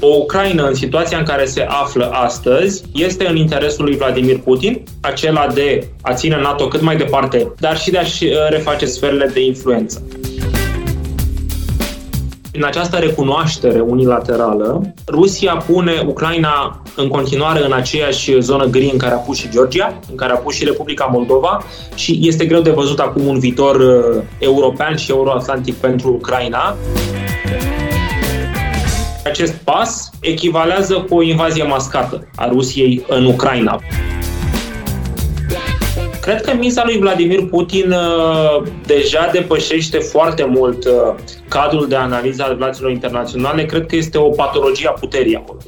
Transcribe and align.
O 0.00 0.06
Ucraina 0.06 0.66
în 0.66 0.74
situația 0.74 1.18
în 1.18 1.24
care 1.24 1.44
se 1.44 1.66
află 1.68 2.10
astăzi 2.12 2.82
este 2.94 3.28
în 3.28 3.36
interesul 3.36 3.84
lui 3.84 3.96
Vladimir 3.96 4.38
Putin, 4.38 4.82
acela 5.00 5.46
de 5.54 5.88
a 6.02 6.14
ține 6.14 6.40
NATO 6.40 6.68
cât 6.68 6.80
mai 6.80 6.96
departe, 6.96 7.52
dar 7.58 7.78
și 7.78 7.90
de 7.90 7.98
a-și 7.98 8.24
uh, 8.24 8.32
reface 8.48 8.86
sferele 8.86 9.30
de 9.32 9.44
influență. 9.44 10.02
Prin 12.50 12.64
această 12.64 12.96
recunoaștere 12.96 13.80
unilaterală, 13.80 14.94
Rusia 15.08 15.56
pune 15.66 16.04
Ucraina 16.06 16.82
în 16.96 17.08
continuare 17.08 17.64
în 17.64 17.72
aceeași 17.72 18.40
zonă 18.40 18.64
gri 18.64 18.90
în 18.92 18.98
care 18.98 19.14
a 19.14 19.18
pus 19.18 19.36
și 19.38 19.48
Georgia, 19.50 20.00
în 20.10 20.16
care 20.16 20.32
a 20.32 20.36
pus 20.36 20.54
și 20.54 20.64
Republica 20.64 21.04
Moldova 21.12 21.64
și 21.94 22.18
este 22.22 22.46
greu 22.46 22.60
de 22.60 22.70
văzut 22.70 22.98
acum 22.98 23.26
un 23.26 23.38
viitor 23.38 23.76
uh, 23.76 24.22
european 24.38 24.96
și 24.96 25.10
euroatlantic 25.10 25.74
pentru 25.74 26.08
Ucraina. 26.12 26.76
Acest 29.26 29.54
pas 29.54 30.10
echivalează 30.20 30.94
cu 31.08 31.14
o 31.14 31.22
invazie 31.22 31.62
mascată 31.62 32.28
a 32.36 32.48
Rusiei 32.48 33.04
în 33.08 33.24
Ucraina. 33.24 33.80
Cred 36.20 36.40
că 36.40 36.54
miza 36.54 36.82
lui 36.84 36.98
Vladimir 36.98 37.44
Putin 37.44 37.90
uh, 37.90 38.62
deja 38.86 39.28
depășește 39.32 39.98
foarte 39.98 40.44
mult 40.44 40.84
uh, 40.84 40.92
cadrul 41.48 41.88
de 41.88 41.96
analiză 41.96 42.42
al 42.42 42.52
relațiilor 42.58 42.90
internaționale. 42.90 43.64
Cred 43.64 43.86
că 43.86 43.96
este 43.96 44.18
o 44.18 44.28
patologie 44.28 44.88
a 44.88 44.90
puterii 44.90 45.36
acolo. 45.36 45.58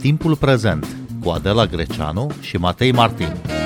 Timpul 0.00 0.36
prezent 0.36 0.86
cu 1.24 1.30
Adela 1.30 1.66
Greceanu 1.66 2.30
și 2.40 2.56
Matei 2.56 2.92
Martin. 2.92 3.61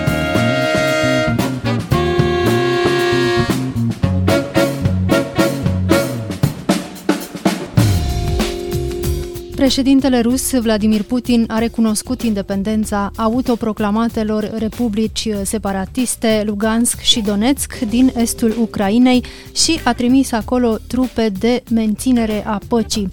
Președintele 9.56 10.20
rus 10.20 10.58
Vladimir 10.58 11.02
Putin 11.02 11.44
a 11.48 11.58
recunoscut 11.58 12.22
independența 12.22 13.10
autoproclamatelor 13.16 14.50
republici 14.58 15.28
separatiste 15.42 16.42
Lugansk 16.46 17.00
și 17.00 17.20
Donetsk 17.20 17.78
din 17.78 18.12
estul 18.16 18.54
Ucrainei 18.60 19.24
și 19.54 19.80
a 19.84 19.92
trimis 19.92 20.32
acolo 20.32 20.76
trupe 20.86 21.28
de 21.38 21.62
menținere 21.70 22.46
a 22.46 22.60
păcii. 22.68 23.08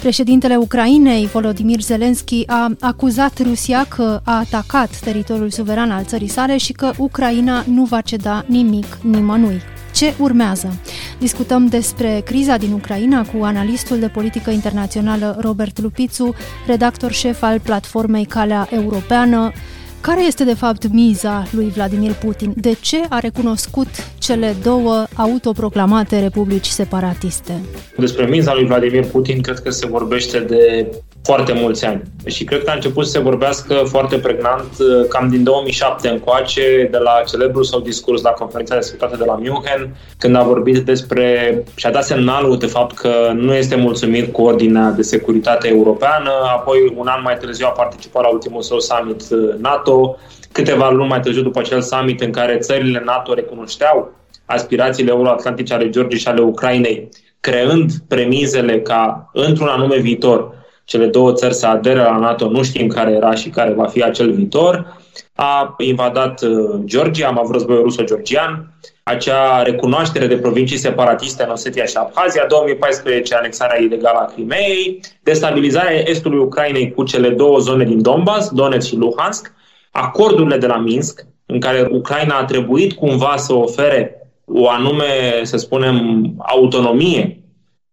Președintele 0.00 0.56
Ucrainei, 0.56 1.26
Volodymyr 1.26 1.80
Zelensky, 1.80 2.46
a 2.46 2.72
acuzat 2.80 3.42
Rusia 3.42 3.84
că 3.84 4.20
a 4.24 4.38
atacat 4.38 4.98
teritoriul 5.00 5.50
suveran 5.50 5.90
al 5.90 6.04
țării 6.04 6.28
sale 6.28 6.56
și 6.56 6.72
că 6.72 6.92
Ucraina 6.98 7.64
nu 7.66 7.84
va 7.84 8.00
ceda 8.00 8.44
nimic 8.46 8.98
nimănui. 9.02 9.60
Ce 9.94 10.14
urmează? 10.18 10.80
Discutăm 11.18 11.66
despre 11.66 12.22
criza 12.24 12.56
din 12.56 12.72
Ucraina 12.72 13.24
cu 13.24 13.44
analistul 13.44 13.98
de 13.98 14.08
politică 14.08 14.50
internațională 14.50 15.36
Robert 15.40 15.80
Lupițu, 15.80 16.34
redactor 16.66 17.12
șef 17.12 17.42
al 17.42 17.60
platformei 17.60 18.24
Calea 18.24 18.68
Europeană. 18.70 19.52
Care 20.00 20.24
este 20.26 20.44
de 20.44 20.54
fapt 20.54 20.88
miza 20.92 21.46
lui 21.50 21.68
Vladimir 21.68 22.12
Putin? 22.12 22.52
De 22.56 22.76
ce 22.80 23.00
a 23.08 23.18
recunoscut 23.18 23.88
cele 24.18 24.54
două 24.62 25.06
autoproclamate 25.14 26.20
republici 26.20 26.66
separatiste? 26.66 27.52
Despre 27.96 28.26
miza 28.26 28.54
lui 28.54 28.66
Vladimir 28.66 29.04
Putin 29.04 29.40
cred 29.40 29.58
că 29.58 29.70
se 29.70 29.86
vorbește 29.86 30.40
de 30.40 30.86
foarte 31.30 31.52
mulți 31.52 31.84
ani. 31.84 32.02
Și 32.26 32.44
cred 32.44 32.64
că 32.64 32.70
a 32.70 32.74
început 32.74 33.04
să 33.04 33.10
se 33.10 33.18
vorbească 33.18 33.74
foarte 33.74 34.18
pregnant 34.18 34.70
uh, 34.78 35.06
cam 35.08 35.28
din 35.28 35.42
2007 35.44 36.08
încoace, 36.08 36.88
de 36.90 36.98
la 36.98 37.22
celebrul 37.26 37.64
său 37.64 37.80
discurs 37.80 38.22
la 38.22 38.30
conferința 38.30 38.74
de 38.74 38.80
securitate 38.80 39.16
de 39.16 39.24
la 39.24 39.34
München, 39.34 39.96
când 40.18 40.36
a 40.36 40.42
vorbit 40.42 40.78
despre 40.78 41.26
și 41.74 41.86
a 41.86 41.90
dat 41.90 42.04
semnalul 42.04 42.58
de 42.58 42.66
fapt 42.66 42.96
că 42.96 43.32
nu 43.34 43.54
este 43.54 43.76
mulțumit 43.76 44.32
cu 44.32 44.42
ordinea 44.42 44.90
de 44.90 45.02
securitate 45.02 45.68
europeană, 45.68 46.30
apoi 46.56 46.94
un 46.96 47.06
an 47.06 47.20
mai 47.22 47.36
târziu 47.36 47.66
a 47.66 47.70
participat 47.70 48.22
la 48.22 48.28
ultimul 48.28 48.62
său 48.62 48.78
summit 48.78 49.22
uh, 49.30 49.54
NATO, 49.58 50.16
câteva 50.52 50.90
luni 50.90 51.08
mai 51.08 51.20
târziu 51.20 51.42
după 51.42 51.58
acel 51.58 51.82
summit 51.82 52.20
în 52.20 52.30
care 52.30 52.56
țările 52.58 53.02
NATO 53.04 53.34
recunoșteau 53.34 54.12
aspirațiile 54.44 55.10
euroatlantice 55.10 55.74
ale 55.74 55.88
Georgiei 55.88 56.20
și 56.20 56.28
ale 56.28 56.40
Ucrainei, 56.40 57.08
creând 57.40 57.90
premizele 58.08 58.80
ca 58.80 59.30
într-un 59.32 59.68
anume 59.68 59.96
viitor 59.96 60.56
cele 60.88 61.06
două 61.06 61.32
țări 61.32 61.54
să 61.54 61.66
adere 61.66 62.02
la 62.02 62.16
NATO, 62.16 62.50
nu 62.50 62.62
știm 62.62 62.86
care 62.86 63.12
era 63.12 63.34
și 63.34 63.48
care 63.48 63.72
va 63.72 63.86
fi 63.86 64.02
acel 64.02 64.32
viitor. 64.32 64.96
A 65.34 65.74
invadat 65.78 66.42
uh, 66.42 66.80
Georgia, 66.84 67.26
am 67.26 67.38
avut 67.38 67.52
războiul 67.52 67.82
ruso-georgian, 67.82 68.74
acea 69.02 69.62
recunoaștere 69.62 70.26
de 70.26 70.36
provincii 70.36 70.76
separatiste 70.76 71.42
în 71.42 71.50
Osetia 71.50 71.84
și 71.84 71.96
Abhazia, 71.96 72.44
2014 72.48 73.34
anexarea 73.34 73.80
ilegală 73.80 74.18
a 74.18 74.32
Crimeei, 74.32 75.00
destabilizarea 75.22 76.08
estului 76.08 76.38
Ucrainei 76.38 76.92
cu 76.92 77.04
cele 77.04 77.28
două 77.28 77.58
zone 77.58 77.84
din 77.84 78.02
Donbass, 78.02 78.50
Donetsk 78.50 78.88
și 78.88 78.96
Luhansk, 78.96 79.52
acordurile 79.90 80.56
de 80.56 80.66
la 80.66 80.78
Minsk, 80.78 81.26
în 81.46 81.60
care 81.60 81.88
Ucraina 81.90 82.38
a 82.38 82.44
trebuit 82.44 82.92
cumva 82.92 83.34
să 83.36 83.52
ofere 83.52 84.30
o 84.44 84.68
anume, 84.68 85.04
să 85.42 85.56
spunem, 85.56 86.26
autonomie 86.38 87.42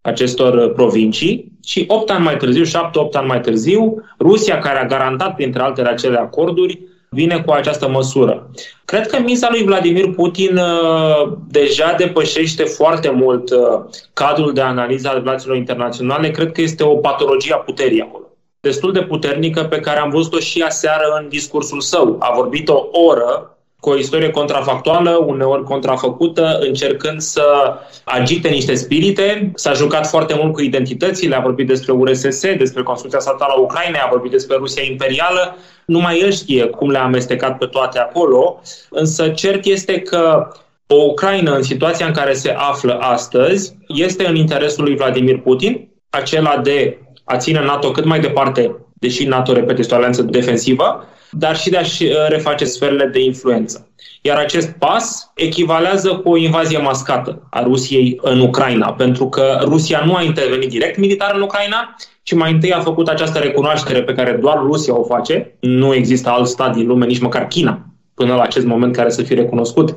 acestor 0.02 0.74
provincii 0.74 1.54
și 1.66 1.86
8 1.88 2.10
ani 2.10 2.24
mai 2.24 2.38
târziu, 2.38 2.64
7-8 2.64 2.68
ani 3.12 3.28
mai 3.28 3.42
târziu, 3.42 4.04
Rusia, 4.20 4.60
care 4.60 4.80
a 4.80 4.86
garantat 4.86 5.36
printre 5.36 5.62
altele 5.62 5.90
acele 5.90 6.18
acorduri, 6.18 6.80
vine 7.10 7.42
cu 7.46 7.52
această 7.52 7.88
măsură. 7.88 8.50
Cred 8.86 9.08
că 9.08 9.20
misa 9.20 9.48
lui 9.52 9.64
Vladimir 9.64 10.10
Putin 10.10 10.58
uh, 10.58 11.32
deja 11.48 11.94
depășește 11.98 12.64
foarte 12.64 13.10
mult 13.10 13.50
uh, 13.50 13.84
cadrul 14.14 14.54
de 14.54 14.62
analiză 14.62 15.10
al 15.10 15.16
relațiilor 15.16 15.58
internaționale. 15.58 16.32
Cred 16.32 16.52
că 16.52 16.62
este 16.62 16.84
o 16.84 16.96
patologie 16.96 17.54
a 17.54 17.58
puterii 17.58 18.02
acolo. 18.02 18.24
Destul 18.60 18.92
de 18.92 19.02
puternică 19.02 19.64
pe 19.64 19.80
care 19.80 20.00
am 20.00 20.10
văzut-o 20.10 20.40
și 20.40 20.62
aseară 20.62 21.20
în 21.22 21.28
discursul 21.28 21.82
său. 21.82 22.16
A 22.20 22.34
vorbit 22.36 22.70
o 22.70 22.88
oră 22.92 23.55
cu 23.86 23.92
o 23.92 23.98
istorie 23.98 24.30
contrafactuală, 24.30 25.24
uneori 25.26 25.64
contrafăcută, 25.64 26.58
încercând 26.62 27.22
să 27.22 27.74
agite 28.04 28.50
niște 28.50 28.76
spirite. 28.76 29.52
S-a 29.56 29.74
jucat 29.74 30.08
foarte 30.08 30.36
mult 30.42 30.54
cu 30.54 30.62
identitățile, 30.62 31.36
a 31.36 31.40
vorbit 31.40 31.68
despre 31.68 31.92
URSS, 31.92 32.42
despre 32.58 32.84
construcția 32.84 33.20
statală 33.20 33.54
a 33.56 33.60
Ucrainei, 33.60 34.02
a 34.04 34.10
vorbit 34.12 34.32
despre 34.32 34.56
Rusia 34.56 34.84
imperială. 34.84 35.58
Numai 35.86 36.20
el 36.20 36.32
știe 36.32 36.66
cum 36.66 36.90
le-a 36.90 37.04
amestecat 37.04 37.58
pe 37.58 37.66
toate 37.66 38.00
acolo, 38.00 38.62
însă 38.90 39.30
cert 39.30 39.66
este 39.66 40.00
că 40.00 40.48
o 40.88 40.96
Ucraina 40.96 41.56
în 41.56 41.64
situația 41.64 42.06
în 42.06 42.14
care 42.14 42.34
se 42.34 42.56
află 42.58 42.98
astăzi 43.00 43.76
este 43.88 44.28
în 44.28 44.36
interesul 44.36 44.84
lui 44.84 44.96
Vladimir 44.96 45.40
Putin, 45.40 45.88
acela 46.10 46.58
de 46.58 46.98
a 47.24 47.38
ține 47.38 47.64
NATO 47.64 47.92
cât 47.92 48.06
mai 48.06 48.20
departe, 48.20 48.76
deși 49.06 49.26
NATO, 49.26 49.54
repet, 49.54 49.80
este 49.80 49.94
o 49.94 49.98
alianță 49.98 50.22
defensivă, 50.22 51.06
dar 51.32 51.58
și 51.58 51.70
de 51.70 51.78
a-și 51.78 52.04
uh, 52.04 52.12
reface 52.28 52.66
sferele 52.66 53.06
de 53.06 53.20
influență. 53.24 53.90
Iar 54.22 54.38
acest 54.38 54.70
pas 54.80 55.32
echivalează 55.36 56.10
cu 56.10 56.30
o 56.30 56.38
invazie 56.38 56.78
mascată 56.78 57.48
a 57.50 57.64
Rusiei 57.64 58.20
în 58.22 58.40
Ucraina, 58.40 58.94
pentru 58.94 59.30
că 59.30 59.60
Rusia 59.62 60.04
nu 60.06 60.16
a 60.16 60.22
intervenit 60.22 60.70
direct 60.70 60.98
militar 60.98 61.36
în 61.36 61.42
Ucraina, 61.42 61.96
ci 62.24 62.34
mai 62.34 62.52
întâi 62.52 62.74
a 62.74 62.80
făcut 62.80 63.08
această 63.08 63.40
recunoaștere 63.40 64.04
pe 64.04 64.14
care 64.14 64.32
doar 64.32 64.58
Rusia 64.58 65.00
o 65.00 65.04
face. 65.04 65.58
Nu 65.60 65.94
există 65.94 66.30
alt 66.30 66.48
stat 66.48 66.76
din 66.76 66.88
lume, 66.88 67.06
nici 67.06 67.20
măcar 67.20 67.48
China, 67.48 67.86
până 68.14 68.36
la 68.36 68.42
acest 68.42 68.66
moment 68.66 68.96
care 68.96 69.10
să 69.10 69.22
fie 69.22 69.36
recunoscut 69.36 69.96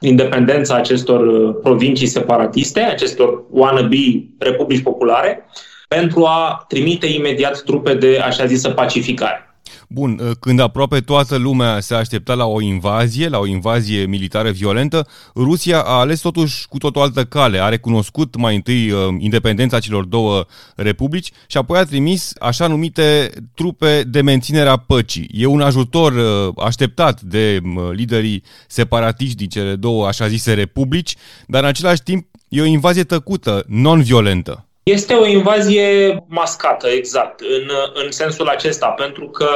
independența 0.00 0.74
acestor 0.74 1.26
uh, 1.26 1.54
provincii 1.62 2.06
separatiste, 2.06 2.80
acestor 2.80 3.44
wannabe 3.50 4.24
republici 4.38 4.82
populare, 4.82 5.46
pentru 5.96 6.24
a 6.24 6.64
trimite 6.68 7.06
imediat 7.06 7.62
trupe 7.62 7.94
de 7.94 8.18
așa 8.18 8.46
zisă 8.46 8.70
pacificare. 8.70 9.54
Bun, 9.88 10.18
ă, 10.22 10.30
când 10.40 10.60
aproape 10.60 11.00
toată 11.00 11.36
lumea 11.36 11.80
se 11.80 11.94
aștepta 11.94 12.34
la 12.34 12.46
o 12.46 12.60
invazie, 12.60 13.28
la 13.28 13.38
o 13.38 13.46
invazie 13.46 14.04
militară 14.04 14.50
violentă, 14.50 15.06
Rusia 15.34 15.80
a 15.80 15.98
ales 15.98 16.20
totuși 16.20 16.68
cu 16.68 16.78
tot 16.78 16.96
o 16.96 17.00
altă 17.00 17.24
cale. 17.24 17.62
A 17.62 17.68
recunoscut 17.68 18.36
mai 18.36 18.54
întâi 18.54 18.90
ă, 18.92 19.16
independența 19.18 19.78
celor 19.78 20.04
două 20.04 20.44
republici 20.76 21.30
și 21.46 21.56
apoi 21.56 21.78
a 21.78 21.84
trimis 21.84 22.32
așa 22.40 22.66
numite 22.66 23.30
trupe 23.54 24.02
de 24.02 24.20
menținere 24.20 24.68
a 24.68 24.76
păcii. 24.76 25.30
E 25.32 25.46
un 25.46 25.60
ajutor 25.60 26.12
ă, 26.12 26.52
așteptat 26.56 27.20
de 27.20 27.60
liderii 27.92 28.42
separatiști 28.68 29.36
din 29.36 29.48
cele 29.48 29.74
două 29.74 30.06
așa 30.06 30.28
zise 30.28 30.52
republici, 30.52 31.16
dar 31.46 31.62
în 31.62 31.68
același 31.68 32.02
timp 32.02 32.26
e 32.48 32.60
o 32.60 32.64
invazie 32.64 33.04
tăcută, 33.04 33.64
non-violentă. 33.66 34.64
Este 34.82 35.14
o 35.14 35.26
invazie 35.26 36.24
mascată, 36.26 36.88
exact, 36.88 37.40
în, 37.40 37.70
în 38.04 38.10
sensul 38.10 38.48
acesta, 38.48 38.86
pentru 38.86 39.28
că 39.28 39.48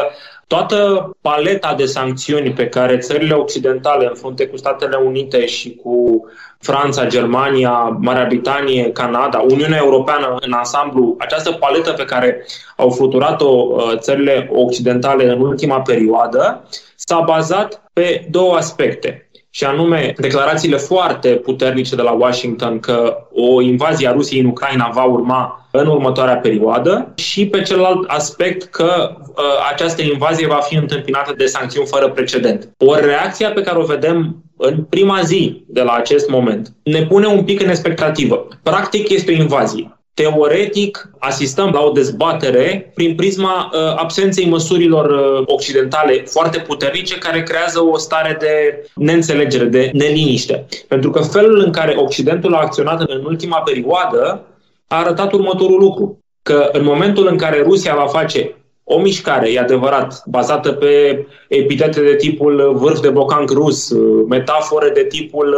toată 0.46 1.10
paleta 1.20 1.74
de 1.74 1.84
sancțiuni 1.84 2.50
pe 2.50 2.68
care 2.68 2.98
țările 2.98 3.34
occidentale, 3.34 4.06
în 4.06 4.14
frunte 4.14 4.46
cu 4.46 4.56
Statele 4.56 4.96
Unite 4.96 5.46
și 5.46 5.74
cu 5.74 6.24
Franța, 6.58 7.06
Germania, 7.06 7.96
Marea 8.00 8.26
Britanie, 8.26 8.92
Canada, 8.92 9.38
Uniunea 9.38 9.78
Europeană 9.82 10.36
în 10.40 10.52
ansamblu, 10.52 11.16
această 11.18 11.52
paletă 11.52 11.92
pe 11.92 12.04
care 12.04 12.46
au 12.76 12.90
fluturat-o 12.90 13.46
uh, 13.46 13.98
țările 13.98 14.50
occidentale 14.52 15.30
în 15.30 15.40
ultima 15.40 15.80
perioadă, 15.80 16.68
s-a 16.96 17.20
bazat 17.20 17.82
pe 17.92 18.26
două 18.30 18.56
aspecte. 18.56 19.23
Și 19.56 19.64
anume 19.64 20.14
declarațiile 20.16 20.76
foarte 20.76 21.28
puternice 21.28 21.94
de 21.94 22.02
la 22.02 22.10
Washington 22.10 22.80
că 22.80 23.26
o 23.32 23.60
invazie 23.60 24.08
a 24.08 24.12
Rusiei 24.12 24.40
în 24.40 24.46
Ucraina 24.46 24.90
va 24.94 25.02
urma 25.02 25.68
în 25.70 25.86
următoarea 25.86 26.36
perioadă 26.36 27.12
și 27.14 27.46
pe 27.46 27.62
celălalt 27.62 28.08
aspect 28.08 28.62
că 28.62 29.16
uh, 29.18 29.44
această 29.72 30.02
invazie 30.02 30.46
va 30.46 30.60
fi 30.68 30.76
întâmpinată 30.76 31.34
de 31.36 31.46
sancțiuni 31.46 31.86
fără 31.86 32.08
precedent. 32.08 32.68
O 32.78 32.94
reacție 32.94 33.48
pe 33.48 33.62
care 33.62 33.78
o 33.78 33.84
vedem 33.84 34.44
în 34.56 34.84
prima 34.84 35.20
zi 35.22 35.64
de 35.68 35.82
la 35.82 35.92
acest 35.92 36.28
moment 36.28 36.74
ne 36.82 37.06
pune 37.06 37.26
un 37.26 37.44
pic 37.44 37.62
în 37.62 37.68
expectativă. 37.68 38.48
Practic 38.62 39.08
este 39.08 39.32
o 39.32 39.34
invazie. 39.34 39.93
Teoretic, 40.14 41.10
asistăm 41.18 41.70
la 41.70 41.80
o 41.80 41.90
dezbatere 41.90 42.92
prin 42.94 43.14
prisma 43.14 43.70
uh, 43.72 43.80
absenței 43.96 44.48
măsurilor 44.48 45.10
uh, 45.10 45.42
occidentale 45.46 46.22
foarte 46.26 46.58
puternice 46.58 47.18
care 47.18 47.42
creează 47.42 47.80
o 47.82 47.98
stare 47.98 48.36
de 48.40 48.84
neînțelegere, 48.94 49.64
de 49.64 49.90
neliniște. 49.92 50.66
Pentru 50.88 51.10
că 51.10 51.22
felul 51.22 51.58
în 51.58 51.72
care 51.72 51.94
Occidentul 51.96 52.54
a 52.54 52.60
acționat 52.60 53.00
în 53.00 53.24
ultima 53.24 53.58
perioadă 53.58 54.46
a 54.86 54.96
arătat 54.96 55.32
următorul 55.32 55.78
lucru. 55.78 56.18
Că 56.42 56.68
în 56.72 56.84
momentul 56.84 57.26
în 57.26 57.36
care 57.36 57.62
Rusia 57.62 57.94
va 57.94 58.06
face 58.06 58.54
o 58.84 59.00
mișcare, 59.00 59.52
e 59.52 59.58
adevărat, 59.58 60.22
bazată 60.26 60.72
pe 60.72 61.26
epitete 61.48 62.00
de 62.00 62.16
tipul 62.16 62.76
vârf 62.76 63.00
de 63.00 63.08
bocanc 63.08 63.50
rus, 63.50 63.92
metafore 64.28 64.90
de 64.94 65.04
tipul 65.04 65.56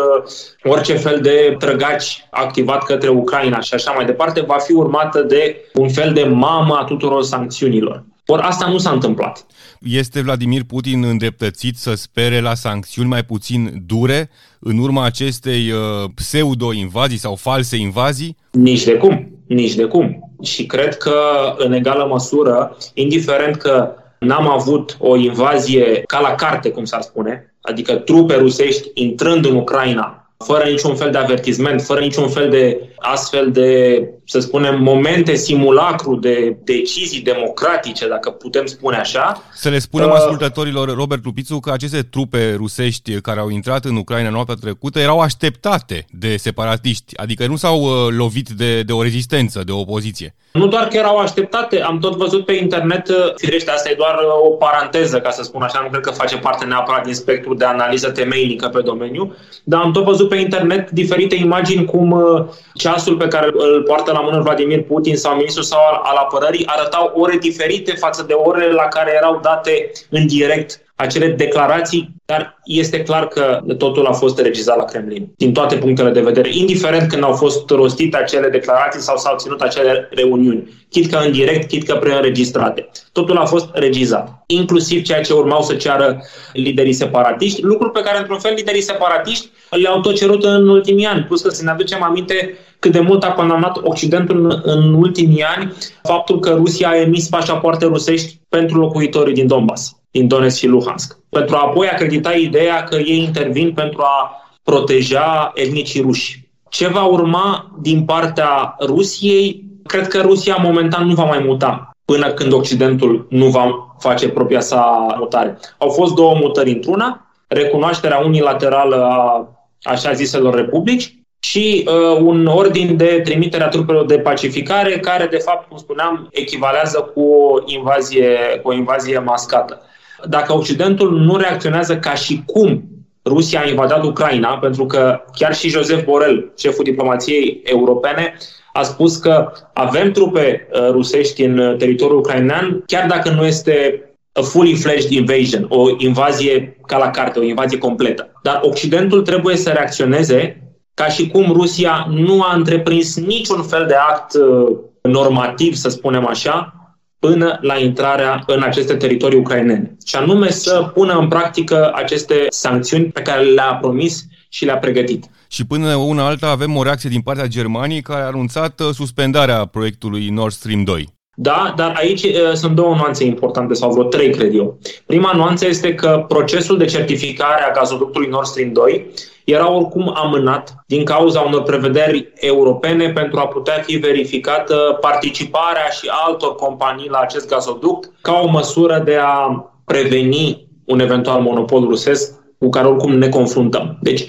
orice 0.63 0.95
fel 0.95 1.21
de 1.23 1.57
trăgaci 1.59 2.27
activat 2.31 2.85
către 2.85 3.09
Ucraina 3.09 3.61
și 3.61 3.75
așa 3.75 3.91
mai 3.91 4.05
departe, 4.05 4.41
va 4.41 4.59
fi 4.59 4.73
urmată 4.73 5.23
de 5.23 5.57
un 5.75 5.89
fel 5.89 6.13
de 6.13 6.25
mamă 6.25 6.75
a 6.75 6.85
tuturor 6.85 7.23
sancțiunilor. 7.23 8.05
Or, 8.27 8.41
asta 8.41 8.69
nu 8.69 8.79
s-a 8.79 8.91
întâmplat. 8.91 9.47
Este 9.81 10.21
Vladimir 10.21 10.63
Putin 10.65 11.05
îndreptățit 11.05 11.77
să 11.77 11.95
spere 11.95 12.41
la 12.41 12.55
sancțiuni 12.55 13.09
mai 13.09 13.23
puțin 13.23 13.83
dure 13.87 14.31
în 14.59 14.79
urma 14.79 15.05
acestei 15.05 15.71
uh, 15.71 16.11
pseudo-invazii 16.15 17.19
sau 17.19 17.35
false 17.35 17.77
invazii? 17.77 18.37
Nici 18.51 18.85
de 18.85 18.95
cum, 18.95 19.29
nici 19.47 19.75
de 19.75 19.85
cum 19.85 20.26
și 20.43 20.67
cred 20.67 20.97
că, 20.97 21.21
în 21.57 21.73
egală 21.73 22.07
măsură, 22.07 22.77
indiferent 22.95 23.57
că 23.57 23.95
n-am 24.19 24.49
avut 24.49 24.97
o 25.01 25.17
invazie 25.17 26.03
ca 26.07 26.21
la 26.21 26.35
carte, 26.35 26.71
cum 26.71 26.85
s-ar 26.85 27.01
spune, 27.03 27.55
adică 27.61 27.95
trupe 27.95 28.35
rusești 28.35 28.91
intrând 28.95 29.45
în 29.45 29.57
Ucraina 29.57 30.26
fără 30.47 30.65
niciun 30.65 30.97
fel 30.97 31.11
de 31.11 31.19
avertisment, 31.19 31.83
fără 31.83 32.01
niciun 32.01 32.29
fel 32.29 32.51
de 32.51 32.89
astfel 32.97 33.51
de, 33.51 34.01
să 34.25 34.41
spunem, 34.41 34.83
momente 34.83 35.35
simulacru 35.35 36.17
de 36.17 36.57
decizii 36.65 37.21
democratice, 37.21 38.09
dacă 38.09 38.31
putem 38.31 38.67
spune 38.67 38.97
așa. 38.97 39.43
Să 39.55 39.69
le 39.69 39.79
spunem 39.79 40.09
uh, 40.09 40.15
ascultătorilor, 40.15 40.95
Robert 40.95 41.25
Lupițu, 41.25 41.61
că 41.61 41.71
aceste 41.71 42.03
trupe 42.03 42.55
rusești 42.57 43.21
care 43.21 43.41
au 43.41 43.49
intrat 43.49 43.85
în 43.85 43.97
Ucraina 43.97 44.31
noaptea 44.31 44.55
trecută 44.55 44.99
erau 44.99 45.21
așteptate 45.21 46.07
de 46.11 46.37
separatiști, 46.37 47.17
adică 47.17 47.47
nu 47.47 47.57
s-au 47.57 47.81
uh, 47.81 48.15
lovit 48.17 48.49
de, 48.49 48.83
de 48.83 48.93
o 48.93 49.03
rezistență, 49.03 49.63
de 49.65 49.73
o 49.73 49.79
opoziție. 49.79 50.35
Nu 50.53 50.67
doar 50.67 50.89
că 50.89 50.97
erau 50.97 51.17
așteptate, 51.17 51.83
am 51.83 51.99
tot 51.99 52.17
văzut 52.17 52.45
pe 52.45 52.53
internet, 52.53 53.09
uh, 53.09 53.33
firește, 53.37 53.71
asta 53.71 53.91
e 53.91 53.95
doar 53.95 54.15
uh, 54.15 54.49
o 54.49 54.51
paranteză, 54.51 55.21
ca 55.21 55.31
să 55.31 55.43
spun 55.43 55.63
așa, 55.63 55.81
nu 55.83 55.89
cred 55.89 56.03
că 56.03 56.11
face 56.11 56.37
parte 56.37 56.65
neapărat 56.65 57.05
din 57.05 57.15
spectrul 57.15 57.57
de 57.57 57.65
analiză 57.65 58.11
temeinică 58.11 58.69
pe 58.69 58.81
domeniu, 58.81 59.37
dar 59.65 59.81
am 59.81 59.93
tot 59.93 60.05
văzut 60.05 60.29
pe 60.29 60.36
internet 60.41 60.91
diferite 60.91 61.35
imagini 61.35 61.85
cum 61.85 62.11
uh, 62.11 62.45
ceasul 62.75 63.17
pe 63.17 63.29
care 63.29 63.51
îl 63.53 63.83
poartă 63.83 64.13
la 64.13 64.21
mână 64.21 64.41
Vladimir 64.41 64.83
Putin 64.83 65.17
sau 65.17 65.35
ministrul 65.35 65.65
sau 65.65 65.81
al, 65.81 66.01
al 66.03 66.17
apărării 66.17 66.67
arătau 66.67 67.13
ore 67.15 67.37
diferite 67.37 67.93
față 67.93 68.23
de 68.23 68.33
orele 68.33 68.73
la 68.73 68.83
care 68.89 69.13
erau 69.17 69.41
date 69.43 69.91
în 70.11 70.27
direct 70.27 70.86
acele 70.97 71.29
declarații, 71.29 72.15
dar 72.25 72.59
este 72.65 73.03
clar 73.03 73.29
că 73.29 73.61
totul 73.79 74.07
a 74.07 74.13
fost 74.13 74.41
regizat 74.41 74.77
la 74.77 74.85
Kremlin, 74.85 75.29
din 75.37 75.53
toate 75.53 75.77
punctele 75.77 76.11
de 76.11 76.21
vedere, 76.21 76.49
indiferent 76.53 77.09
când 77.09 77.23
au 77.23 77.33
fost 77.33 77.71
rostite 77.71 78.17
acele 78.17 78.49
declarații 78.49 79.01
sau 79.01 79.17
s-au 79.17 79.37
ținut 79.37 79.61
acele 79.61 80.09
reuniuni, 80.11 80.87
chit 80.91 81.11
că 81.11 81.19
în 81.25 81.33
direct, 81.33 81.69
chit 81.69 81.87
că 81.87 81.95
preînregistrate. 81.95 82.89
Totul 83.13 83.37
a 83.37 83.45
fost 83.45 83.69
regizat, 83.73 84.43
inclusiv 84.47 85.03
ceea 85.03 85.21
ce 85.21 85.33
urmau 85.33 85.63
să 85.63 85.75
ceară 85.75 86.23
liderii 86.53 86.93
separatiști, 86.93 87.63
lucruri 87.63 87.93
pe 87.93 88.03
care, 88.05 88.19
într-un 88.19 88.39
fel, 88.39 88.53
liderii 88.57 88.83
separatiști 88.83 89.49
le-au 89.71 90.01
tot 90.01 90.17
cerut 90.17 90.45
în 90.45 90.69
ultimii 90.69 91.07
ani, 91.07 91.23
plus 91.23 91.43
că 91.43 91.49
să 91.49 91.65
ne 91.65 91.71
aducem 91.71 92.03
aminte 92.03 92.59
cât 92.79 92.93
de 92.93 93.01
mult 93.01 93.23
a 93.23 93.33
condamnat 93.33 93.81
Occidentul 93.83 94.45
în, 94.45 94.61
în 94.63 94.95
ultimii 94.95 95.43
ani 95.57 95.73
faptul 96.03 96.41
că 96.41 96.51
Rusia 96.51 96.89
a 96.89 97.01
emis 97.01 97.29
pașapoarte 97.29 97.85
rusești 97.85 98.39
pentru 98.49 98.79
locuitorii 98.79 99.35
din 99.35 99.47
Donbass 99.47 99.96
din 100.17 100.29
Donetsk 100.29 100.59
și 100.59 100.67
Luhansk. 100.67 101.19
Pentru 101.29 101.57
a 101.57 101.61
apoi 101.61 101.89
acredita 101.89 102.33
ideea 102.33 102.85
că 102.85 102.97
ei 102.97 103.23
intervin 103.23 103.73
pentru 103.73 104.03
a 104.03 104.43
proteja 104.63 105.53
etnicii 105.55 106.01
ruși. 106.01 106.49
Ce 106.69 106.89
va 106.89 107.05
urma 107.05 107.71
din 107.81 108.05
partea 108.05 108.77
Rusiei? 108.81 109.65
Cred 109.87 110.09
că 110.09 110.21
Rusia 110.21 110.57
momentan 110.63 111.07
nu 111.07 111.15
va 111.15 111.25
mai 111.25 111.43
muta 111.47 111.91
până 112.05 112.33
când 112.33 112.53
Occidentul 112.53 113.27
nu 113.31 113.47
va 113.47 113.95
face 113.99 114.29
propria 114.29 114.61
sa 114.61 115.07
mutare. 115.19 115.59
Au 115.79 115.89
fost 115.89 116.15
două 116.15 116.35
mutări 116.41 116.71
într-una, 116.71 117.27
recunoașterea 117.47 118.19
unilaterală 118.19 118.97
a 118.97 119.49
așa 119.83 120.13
ziselor 120.13 120.55
republici 120.55 121.15
și 121.41 121.89
uh, 121.89 122.19
un 122.21 122.47
ordin 122.47 122.97
de 122.97 123.21
trimitere 123.25 123.65
a 123.65 123.69
trupelor 123.69 124.07
de 124.07 124.19
pacificare 124.19 124.99
care, 124.99 125.27
de 125.27 125.37
fapt, 125.37 125.69
cum 125.69 125.77
spuneam, 125.77 126.29
echivalează 126.31 127.11
cu 127.15 127.21
o 127.21 127.59
invazie, 127.65 128.61
cu 128.63 128.69
o 128.69 128.73
invazie 128.73 129.19
mascată 129.19 129.81
dacă 130.25 130.55
Occidentul 130.55 131.19
nu 131.19 131.37
reacționează 131.37 131.97
ca 131.97 132.15
și 132.15 132.43
cum 132.47 132.85
Rusia 133.25 133.61
a 133.61 133.69
invadat 133.69 134.05
Ucraina, 134.05 134.59
pentru 134.59 134.87
că 134.87 135.21
chiar 135.33 135.55
și 135.55 135.69
Joseph 135.69 136.05
Borrell, 136.05 136.53
șeful 136.59 136.85
diplomației 136.85 137.61
europene, 137.65 138.35
a 138.73 138.83
spus 138.83 139.17
că 139.17 139.53
avem 139.73 140.13
trupe 140.13 140.69
uh, 140.73 140.89
rusești 140.91 141.43
în 141.43 141.59
uh, 141.59 141.77
teritoriul 141.77 142.19
ucrainean, 142.19 142.83
chiar 142.87 143.07
dacă 143.07 143.31
nu 143.31 143.45
este 143.45 144.01
a 144.33 144.41
fully 144.43 144.75
fledged 144.75 145.11
invasion, 145.11 145.67
o 145.69 145.89
invazie 145.99 146.77
ca 146.87 146.99
la 146.99 147.11
carte, 147.11 147.39
o 147.39 147.43
invazie 147.43 147.79
completă. 147.79 148.31
Dar 148.43 148.61
Occidentul 148.63 149.23
trebuie 149.23 149.57
să 149.57 149.71
reacționeze 149.71 150.61
ca 150.95 151.07
și 151.07 151.29
cum 151.29 151.53
Rusia 151.53 152.07
nu 152.11 152.43
a 152.43 152.55
întreprins 152.55 153.17
niciun 153.17 153.63
fel 153.63 153.85
de 153.87 153.95
act 153.95 154.35
uh, 154.35 154.77
normativ, 155.03 155.75
să 155.75 155.89
spunem 155.89 156.27
așa, 156.27 156.76
până 157.19 157.59
la 157.61 157.79
intrarea 157.79 158.43
în 158.47 158.63
aceste 158.63 158.95
teritorii 158.95 159.39
ucrainene. 159.39 159.97
Și 160.07 160.17
anume 160.17 160.51
să 160.51 160.91
pună 160.95 161.19
în 161.19 161.29
practică 161.29 161.93
aceste 161.95 162.47
sancțiuni 162.49 163.05
pe 163.05 163.23
care 163.23 163.43
le-a 163.43 163.79
promis 163.81 164.25
și 164.49 164.65
le-a 164.65 164.79
pregătit. 164.79 165.25
Și 165.49 165.67
până 165.67 165.95
una 165.95 166.27
alta 166.27 166.49
avem 166.49 166.77
o 166.77 166.83
reacție 166.83 167.09
din 167.09 167.21
partea 167.21 167.47
Germaniei 167.47 168.03
care 168.03 168.23
a 168.23 168.27
anunțat 168.27 168.81
uh, 168.81 168.89
suspendarea 168.95 169.65
proiectului 169.65 170.29
Nord 170.29 170.53
Stream 170.53 170.85
2. 170.85 171.15
Da, 171.39 171.73
dar 171.77 171.95
aici 171.97 172.23
uh, 172.23 172.53
sunt 172.53 172.75
două 172.75 172.95
nuanțe 172.95 173.25
importante, 173.25 173.75
sau 173.75 173.93
vreo 173.93 174.05
trei, 174.05 174.31
cred 174.31 174.55
eu. 174.55 174.79
Prima 175.07 175.33
nuanță 175.35 175.67
este 175.67 175.95
că 175.95 176.25
procesul 176.29 176.79
de 176.79 176.85
certificare 176.85 177.63
a 177.63 177.71
gazoductului 177.71 178.29
Nord 178.29 178.47
Stream 178.47 178.73
2 178.73 179.07
era 179.47 179.71
oricum 179.73 180.13
amânat 180.15 180.75
din 180.87 181.05
cauza 181.05 181.41
unor 181.41 181.63
prevederi 181.63 182.33
europene 182.35 183.11
pentru 183.11 183.39
a 183.39 183.47
putea 183.47 183.83
fi 183.83 183.97
verificată 183.97 184.99
participarea 185.01 185.89
și 185.89 186.11
altor 186.27 186.55
companii 186.55 187.09
la 187.09 187.19
acest 187.19 187.49
gazoduct 187.49 188.11
ca 188.21 188.41
o 188.45 188.49
măsură 188.49 189.03
de 189.05 189.17
a 189.17 189.65
preveni 189.85 190.67
un 190.85 191.01
eventual 191.01 191.41
monopol 191.41 191.85
rusesc 191.85 192.35
cu 192.59 192.69
care 192.69 192.87
oricum 192.87 193.13
ne 193.13 193.29
confruntăm. 193.29 193.99
Deci, 194.01 194.27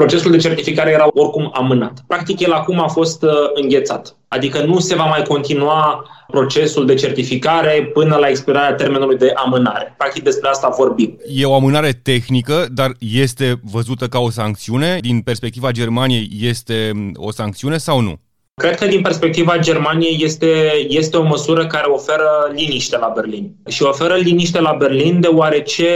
procesul 0.00 0.30
de 0.30 0.36
certificare 0.36 0.90
era 0.90 1.08
oricum 1.14 1.50
amânat. 1.54 2.04
Practic, 2.06 2.40
el 2.40 2.52
acum 2.52 2.80
a 2.80 2.88
fost 2.88 3.22
uh, 3.22 3.30
înghețat. 3.54 4.16
Adică 4.28 4.64
nu 4.64 4.78
se 4.78 4.94
va 4.94 5.04
mai 5.04 5.22
continua 5.22 6.04
procesul 6.26 6.86
de 6.86 6.94
certificare 6.94 7.90
până 7.92 8.16
la 8.16 8.28
expirarea 8.28 8.74
termenului 8.74 9.16
de 9.16 9.32
amânare. 9.34 9.94
Practic 9.98 10.22
despre 10.22 10.48
asta 10.48 10.74
vorbim. 10.78 11.18
E 11.34 11.44
o 11.44 11.54
amânare 11.54 11.92
tehnică, 12.02 12.66
dar 12.72 12.92
este 12.98 13.60
văzută 13.72 14.06
ca 14.06 14.18
o 14.18 14.30
sancțiune? 14.30 14.98
Din 15.00 15.20
perspectiva 15.20 15.70
Germaniei 15.70 16.30
este 16.40 16.90
mm, 16.94 17.12
o 17.16 17.30
sancțiune 17.30 17.76
sau 17.76 18.00
nu? 18.00 18.20
Cred 18.54 18.74
că 18.74 18.86
din 18.86 19.00
perspectiva 19.00 19.58
Germaniei 19.58 20.18
este, 20.20 20.72
este 20.88 21.16
o 21.16 21.22
măsură 21.22 21.66
care 21.66 21.86
oferă 21.86 22.30
liniște 22.54 22.98
la 22.98 23.12
Berlin. 23.14 23.54
Și 23.68 23.82
oferă 23.82 24.14
liniște 24.14 24.60
la 24.60 24.76
Berlin 24.78 25.20
deoarece 25.20 25.88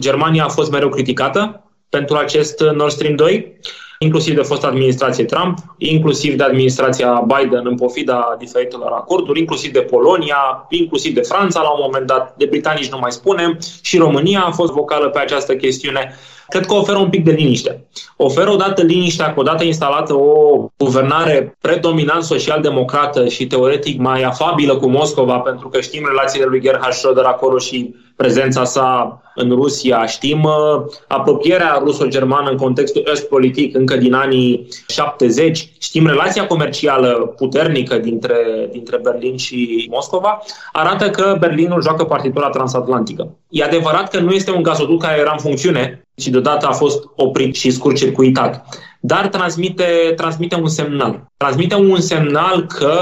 Germania 0.00 0.44
a 0.44 0.48
fost 0.48 0.70
mereu 0.70 0.88
criticată 0.88 1.64
pentru 1.90 2.16
acest 2.16 2.60
Nord 2.60 2.92
Stream 2.92 3.14
2 3.14 3.58
inclusiv 4.02 4.34
de 4.34 4.42
fost 4.42 4.64
administrație 4.64 5.24
Trump, 5.24 5.58
inclusiv 5.78 6.34
de 6.34 6.42
administrația 6.42 7.26
Biden 7.26 7.66
în 7.66 7.76
pofida 7.76 8.36
diferitelor 8.38 8.90
acorduri, 8.92 9.38
inclusiv 9.38 9.72
de 9.72 9.80
Polonia, 9.80 10.66
inclusiv 10.68 11.14
de 11.14 11.20
Franța 11.20 11.62
la 11.62 11.70
un 11.70 11.80
moment 11.82 12.06
dat, 12.06 12.34
de 12.36 12.44
britanici 12.44 12.90
nu 12.90 12.98
mai 12.98 13.12
spunem, 13.12 13.58
și 13.82 13.98
România 13.98 14.40
a 14.40 14.50
fost 14.50 14.72
vocală 14.72 15.08
pe 15.08 15.18
această 15.18 15.56
chestiune. 15.56 16.14
Cred 16.48 16.66
că 16.66 16.74
oferă 16.74 16.98
un 16.98 17.08
pic 17.08 17.24
de 17.24 17.30
liniște. 17.30 17.84
Oferă 18.16 18.50
odată 18.50 18.82
liniștea 18.82 19.34
că 19.34 19.40
odată 19.40 19.64
instalată 19.64 20.14
o 20.14 20.68
guvernare 20.78 21.56
predominant 21.60 22.22
social-democrată 22.22 23.28
și 23.28 23.46
teoretic 23.46 23.98
mai 23.98 24.22
afabilă 24.22 24.76
cu 24.76 24.88
Moscova, 24.88 25.38
pentru 25.38 25.68
că 25.68 25.80
știm 25.80 26.04
relațiile 26.06 26.46
lui 26.46 26.60
Gerhard 26.60 26.94
Schröder 26.94 27.24
acolo 27.24 27.58
și 27.58 27.94
prezența 28.20 28.64
sa 28.64 29.20
în 29.34 29.50
Rusia, 29.50 30.06
știm 30.06 30.42
uh, 30.42 30.82
apropierea 31.08 31.80
ruso-germană 31.84 32.50
în 32.50 32.56
contextul 32.56 33.08
est-politic 33.12 33.76
încă 33.76 33.96
din 33.96 34.12
anii 34.12 34.68
70, 34.88 35.72
știm 35.78 36.06
relația 36.06 36.46
comercială 36.46 37.34
puternică 37.36 37.98
dintre, 37.98 38.68
dintre 38.70 38.98
Berlin 39.02 39.36
și 39.36 39.88
Moscova, 39.90 40.42
arată 40.72 41.10
că 41.10 41.36
Berlinul 41.38 41.82
joacă 41.82 42.04
partitura 42.04 42.48
transatlantică. 42.48 43.36
E 43.48 43.64
adevărat 43.64 44.10
că 44.10 44.20
nu 44.20 44.30
este 44.30 44.50
un 44.50 44.62
gazoduct 44.62 45.02
care 45.02 45.20
era 45.20 45.32
în 45.32 45.38
funcțiune 45.38 46.04
și 46.16 46.30
deodată 46.30 46.66
a 46.66 46.72
fost 46.72 47.04
oprit 47.16 47.54
și 47.54 47.70
scurt-circuitat, 47.70 48.64
dar 49.00 49.28
transmite, 49.28 50.12
transmite 50.16 50.54
un 50.54 50.68
semnal. 50.68 51.24
Transmite 51.36 51.74
un 51.74 52.00
semnal 52.00 52.66
că 52.66 52.92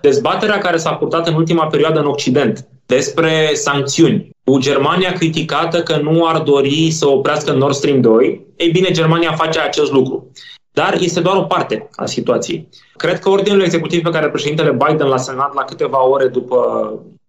dezbaterea 0.00 0.58
care 0.58 0.76
s-a 0.76 0.92
purtat 0.92 1.28
în 1.28 1.34
ultima 1.34 1.66
perioadă 1.66 1.98
în 1.98 2.06
Occident 2.06 2.68
despre 2.86 3.50
sancțiuni, 3.54 4.34
cu 4.50 4.58
Germania 4.58 5.12
criticată 5.12 5.82
că 5.82 5.96
nu 5.96 6.26
ar 6.26 6.38
dori 6.38 6.90
să 6.90 7.08
oprească 7.08 7.52
Nord 7.52 7.74
Stream 7.74 8.00
2, 8.00 8.46
ei 8.56 8.70
bine, 8.70 8.90
Germania 8.90 9.32
face 9.32 9.60
acest 9.60 9.92
lucru. 9.92 10.32
Dar 10.72 10.96
este 11.00 11.20
doar 11.20 11.36
o 11.36 11.42
parte 11.42 11.88
a 11.96 12.06
situației. 12.06 12.68
Cred 12.96 13.18
că 13.18 13.28
ordinul 13.28 13.62
executiv 13.62 14.02
pe 14.02 14.10
care 14.10 14.28
președintele 14.28 14.76
Biden 14.86 15.06
l-a 15.06 15.16
semnat 15.16 15.54
la 15.54 15.62
câteva 15.62 16.06
ore 16.06 16.26
după 16.26 16.58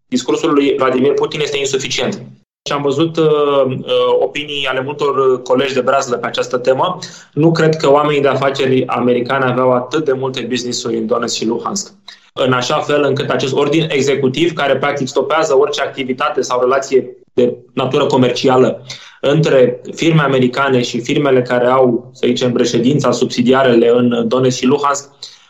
discursul 0.07 0.53
lui 0.53 0.75
Vladimir 0.77 1.13
Putin 1.13 1.39
este 1.39 1.57
insuficient. 1.57 2.21
Și 2.67 2.74
am 2.74 2.81
văzut 2.81 3.17
uh, 3.17 3.25
uh, 3.65 3.83
opinii 4.19 4.67
ale 4.69 4.81
multor 4.81 5.41
colegi 5.41 5.74
de 5.74 5.81
brazlă 5.81 6.17
pe 6.17 6.27
această 6.27 6.57
temă. 6.57 6.97
Nu 7.33 7.51
cred 7.51 7.75
că 7.75 7.91
oamenii 7.91 8.21
de 8.21 8.27
afaceri 8.27 8.88
americani 8.88 9.51
aveau 9.51 9.71
atât 9.71 10.05
de 10.05 10.12
multe 10.12 10.45
business-uri 10.50 10.97
în 10.97 11.05
Donetsk 11.05 11.36
și 11.36 11.45
Luhansk 11.45 11.93
în 12.38 12.53
așa 12.53 12.79
fel 12.79 13.03
încât 13.03 13.29
acest 13.29 13.53
ordin 13.53 13.88
executiv, 13.89 14.53
care 14.53 14.77
practic 14.77 15.07
stopează 15.07 15.57
orice 15.57 15.81
activitate 15.81 16.41
sau 16.41 16.59
relație 16.59 17.17
de 17.33 17.55
natură 17.74 18.05
comercială 18.05 18.81
între 19.21 19.81
firme 19.95 20.21
americane 20.21 20.81
și 20.81 21.00
firmele 21.00 21.41
care 21.41 21.67
au, 21.67 22.09
să 22.13 22.24
zicem, 22.27 22.55
reședința, 22.55 23.12
subsidiarele 23.12 23.89
în 23.89 24.27
Donetsk 24.27 24.57
și 24.57 24.65
Luhansk, 24.65 25.09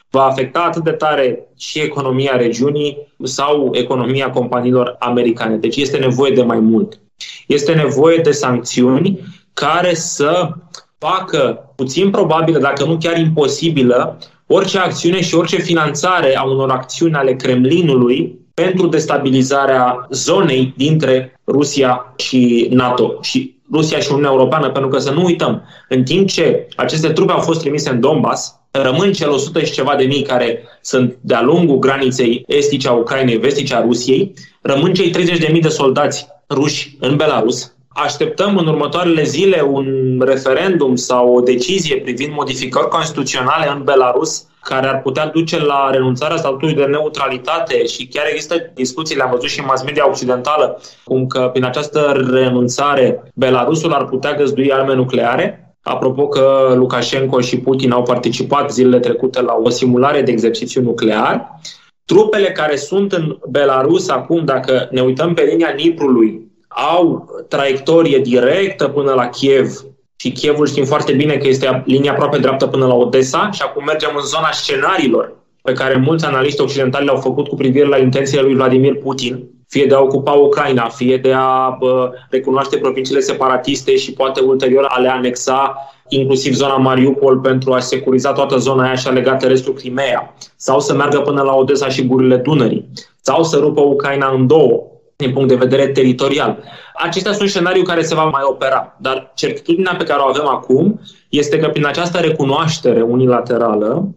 va 0.09 0.23
afecta 0.23 0.59
atât 0.59 0.83
de 0.83 0.91
tare 0.91 1.47
și 1.57 1.79
economia 1.79 2.35
regiunii 2.35 2.97
sau 3.23 3.69
economia 3.71 4.29
companiilor 4.29 4.95
americane. 4.99 5.55
Deci 5.55 5.75
este 5.75 5.97
nevoie 5.97 6.31
de 6.31 6.43
mai 6.43 6.59
mult. 6.59 6.99
Este 7.47 7.73
nevoie 7.73 8.17
de 8.17 8.31
sancțiuni 8.31 9.19
care 9.53 9.93
să 9.93 10.49
facă 10.97 11.71
puțin 11.75 12.09
probabilă, 12.09 12.59
dacă 12.59 12.83
nu 12.83 12.97
chiar 12.97 13.17
imposibilă, 13.17 14.17
orice 14.47 14.77
acțiune 14.77 15.21
și 15.21 15.35
orice 15.35 15.57
finanțare 15.57 16.37
a 16.37 16.43
unor 16.43 16.69
acțiuni 16.69 17.13
ale 17.13 17.35
Kremlinului 17.35 18.39
pentru 18.53 18.87
destabilizarea 18.87 20.07
zonei 20.11 20.73
dintre 20.77 21.39
Rusia 21.47 22.13
și 22.15 22.67
NATO 22.69 23.17
și 23.21 23.55
Rusia 23.71 23.99
și 23.99 24.07
Uniunea 24.09 24.31
Europeană, 24.31 24.69
pentru 24.69 24.89
că 24.89 24.99
să 24.99 25.11
nu 25.11 25.23
uităm, 25.23 25.63
în 25.89 26.03
timp 26.03 26.27
ce 26.27 26.67
aceste 26.75 27.09
trupe 27.09 27.31
au 27.31 27.39
fost 27.39 27.59
trimise 27.59 27.89
în 27.89 27.99
Donbass, 27.99 28.59
rămân 28.71 29.11
cel 29.11 29.29
100 29.29 29.63
și 29.63 29.71
ceva 29.71 29.95
de 29.95 30.03
mii 30.03 30.21
care 30.21 30.63
sunt 30.81 31.17
de-a 31.21 31.41
lungul 31.41 31.79
graniței 31.79 32.43
estice 32.47 32.87
a 32.87 32.91
Ucrainei, 32.91 33.37
vestice 33.37 33.75
a 33.75 33.81
Rusiei, 33.81 34.33
rămân 34.61 34.93
cei 34.93 35.09
30 35.09 35.37
de 35.37 35.49
mii 35.51 35.61
de 35.61 35.67
soldați 35.67 36.27
ruși 36.49 36.97
în 36.99 37.15
Belarus, 37.15 37.71
Așteptăm 38.03 38.57
în 38.57 38.67
următoarele 38.67 39.23
zile 39.23 39.61
un 39.61 40.21
referendum 40.25 40.95
sau 40.95 41.35
o 41.35 41.41
decizie 41.41 41.95
privind 41.95 42.33
modificări 42.33 42.87
constituționale 42.87 43.69
în 43.75 43.83
Belarus 43.83 44.47
care 44.61 44.87
ar 44.87 45.01
putea 45.01 45.27
duce 45.27 45.59
la 45.59 45.89
renunțarea 45.91 46.37
statutului 46.37 46.73
de 46.73 46.83
neutralitate 46.83 47.85
și 47.85 48.07
chiar 48.07 48.25
există 48.29 48.71
discuții, 48.73 49.15
le-am 49.15 49.29
văzut 49.31 49.49
și 49.49 49.59
în 49.59 49.65
mass 49.67 49.83
media 49.83 50.09
occidentală, 50.09 50.81
cum 51.03 51.27
că 51.27 51.49
prin 51.53 51.63
această 51.63 52.27
renunțare 52.31 53.31
Belarusul 53.35 53.93
ar 53.93 54.05
putea 54.05 54.33
găzdui 54.33 54.73
arme 54.73 54.95
nucleare. 54.95 55.75
Apropo 55.81 56.27
că 56.27 56.73
Lukashenko 56.75 57.39
și 57.39 57.59
Putin 57.59 57.91
au 57.91 58.03
participat 58.03 58.71
zilele 58.71 58.99
trecute 58.99 59.41
la 59.41 59.59
o 59.63 59.69
simulare 59.69 60.21
de 60.21 60.31
exercițiu 60.31 60.81
nuclear. 60.81 61.59
Trupele 62.07 62.51
care 62.51 62.75
sunt 62.75 63.11
în 63.13 63.37
Belarus 63.49 64.09
acum, 64.09 64.45
dacă 64.45 64.87
ne 64.91 65.01
uităm 65.01 65.33
pe 65.33 65.43
linia 65.43 65.73
Niprului, 65.75 66.41
au 66.67 67.29
traiectorie 67.47 68.19
directă 68.19 68.87
până 68.87 69.13
la 69.13 69.29
Kiev. 69.29 69.85
Și 70.15 70.31
Kievul 70.31 70.67
știm 70.67 70.85
foarte 70.85 71.13
bine 71.13 71.37
că 71.37 71.47
este 71.47 71.83
linia 71.85 72.11
aproape 72.11 72.37
dreaptă 72.37 72.67
până 72.67 72.85
la 72.85 72.93
Odessa 72.93 73.49
și 73.51 73.61
acum 73.61 73.83
mergem 73.83 74.11
în 74.15 74.25
zona 74.25 74.51
scenariilor 74.51 75.35
pe 75.61 75.73
care 75.73 75.97
mulți 75.97 76.25
analiști 76.25 76.61
occidentali 76.61 77.05
le-au 77.05 77.17
făcut 77.17 77.47
cu 77.47 77.55
privire 77.55 77.87
la 77.87 77.97
intențiile 77.97 78.41
lui 78.41 78.55
Vladimir 78.55 78.95
Putin, 78.95 79.49
fie 79.67 79.85
de 79.85 79.95
a 79.95 80.01
ocupa 80.01 80.31
Ucraina, 80.31 80.87
fie 80.87 81.17
de 81.17 81.33
a 81.33 81.75
bă, 81.79 82.11
recunoaște 82.29 82.77
provinciile 82.77 83.19
separatiste 83.19 83.95
și 83.95 84.13
poate 84.13 84.41
ulterior 84.41 84.85
a 84.89 84.99
le 84.99 85.09
anexa 85.09 85.75
inclusiv 86.07 86.53
zona 86.53 86.77
Mariupol 86.77 87.39
pentru 87.39 87.73
a 87.73 87.79
securiza 87.79 88.31
toată 88.31 88.57
zona 88.57 88.83
aia 88.83 88.95
și 88.95 89.07
a 89.07 89.11
lega 89.11 89.35
terestrul 89.35 89.73
Crimea, 89.73 90.35
sau 90.55 90.79
să 90.79 90.93
meargă 90.93 91.19
până 91.19 91.41
la 91.41 91.53
Odessa 91.53 91.89
și 91.89 92.05
gurile 92.05 92.35
Dunării, 92.35 92.89
sau 93.21 93.43
să 93.43 93.57
rupă 93.57 93.81
Ucraina 93.81 94.31
în 94.31 94.47
două, 94.47 94.83
din 95.15 95.33
punct 95.33 95.47
de 95.47 95.55
vedere 95.55 95.87
teritorial. 95.87 96.63
Acestea 96.93 97.31
sunt 97.31 97.49
scenarii 97.49 97.83
care 97.83 98.01
se 98.01 98.15
va 98.15 98.23
mai 98.23 98.41
opera, 98.43 98.97
dar 98.99 99.31
certitudinea 99.35 99.95
pe 99.97 100.03
care 100.03 100.21
o 100.21 100.27
avem 100.27 100.47
acum 100.47 100.99
este 101.29 101.59
că 101.59 101.67
prin 101.67 101.85
această 101.85 102.17
recunoaștere 102.17 103.01
unilaterală, 103.01 104.07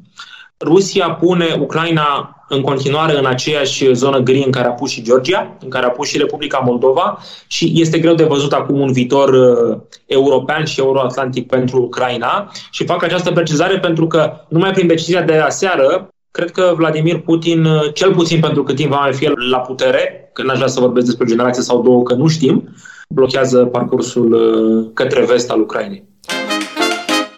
Rusia 0.64 1.10
pune 1.10 1.56
Ucraina 1.60 2.36
în 2.48 2.60
continuare 2.60 3.18
în 3.18 3.26
aceeași 3.26 3.92
zonă 3.92 4.18
gri 4.18 4.42
în 4.44 4.50
care 4.50 4.66
a 4.66 4.70
pus 4.70 4.90
și 4.90 5.02
Georgia, 5.02 5.56
în 5.60 5.68
care 5.68 5.86
a 5.86 5.90
pus 5.90 6.08
și 6.08 6.18
Republica 6.18 6.58
Moldova 6.58 7.18
și 7.46 7.72
este 7.74 7.98
greu 7.98 8.14
de 8.14 8.24
văzut 8.24 8.52
acum 8.52 8.80
un 8.80 8.92
viitor 8.92 9.28
uh, 9.28 9.78
european 10.06 10.64
și 10.64 10.80
euroatlantic 10.80 11.46
pentru 11.46 11.82
Ucraina 11.82 12.50
și 12.70 12.84
fac 12.84 13.02
această 13.02 13.30
precizare 13.30 13.78
pentru 13.78 14.06
că 14.06 14.32
numai 14.48 14.70
prin 14.70 14.86
decizia 14.86 15.22
de 15.22 15.36
aseară 15.36 16.08
Cred 16.32 16.50
că 16.50 16.72
Vladimir 16.76 17.20
Putin, 17.20 17.64
uh, 17.64 17.92
cel 17.94 18.14
puțin 18.14 18.40
pentru 18.40 18.62
cât 18.62 18.76
timp 18.76 18.90
va 18.90 19.00
mai 19.00 19.12
fi 19.12 19.32
la 19.50 19.58
putere, 19.58 20.30
că 20.32 20.42
n-aș 20.42 20.56
vrea 20.56 20.68
să 20.68 20.80
vorbesc 20.80 21.06
despre 21.06 21.24
o 21.24 21.28
generație 21.28 21.62
sau 21.62 21.82
două, 21.82 22.02
că 22.02 22.14
nu 22.14 22.26
știm, 22.26 22.68
blochează 23.08 23.64
parcursul 23.64 24.32
uh, 24.32 24.90
către 24.94 25.24
vest 25.24 25.50
al 25.50 25.60
Ucrainei. 25.60 26.04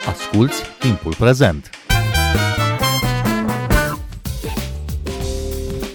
Asculți 0.07 0.63
timpul 0.79 1.15
prezent! 1.19 1.82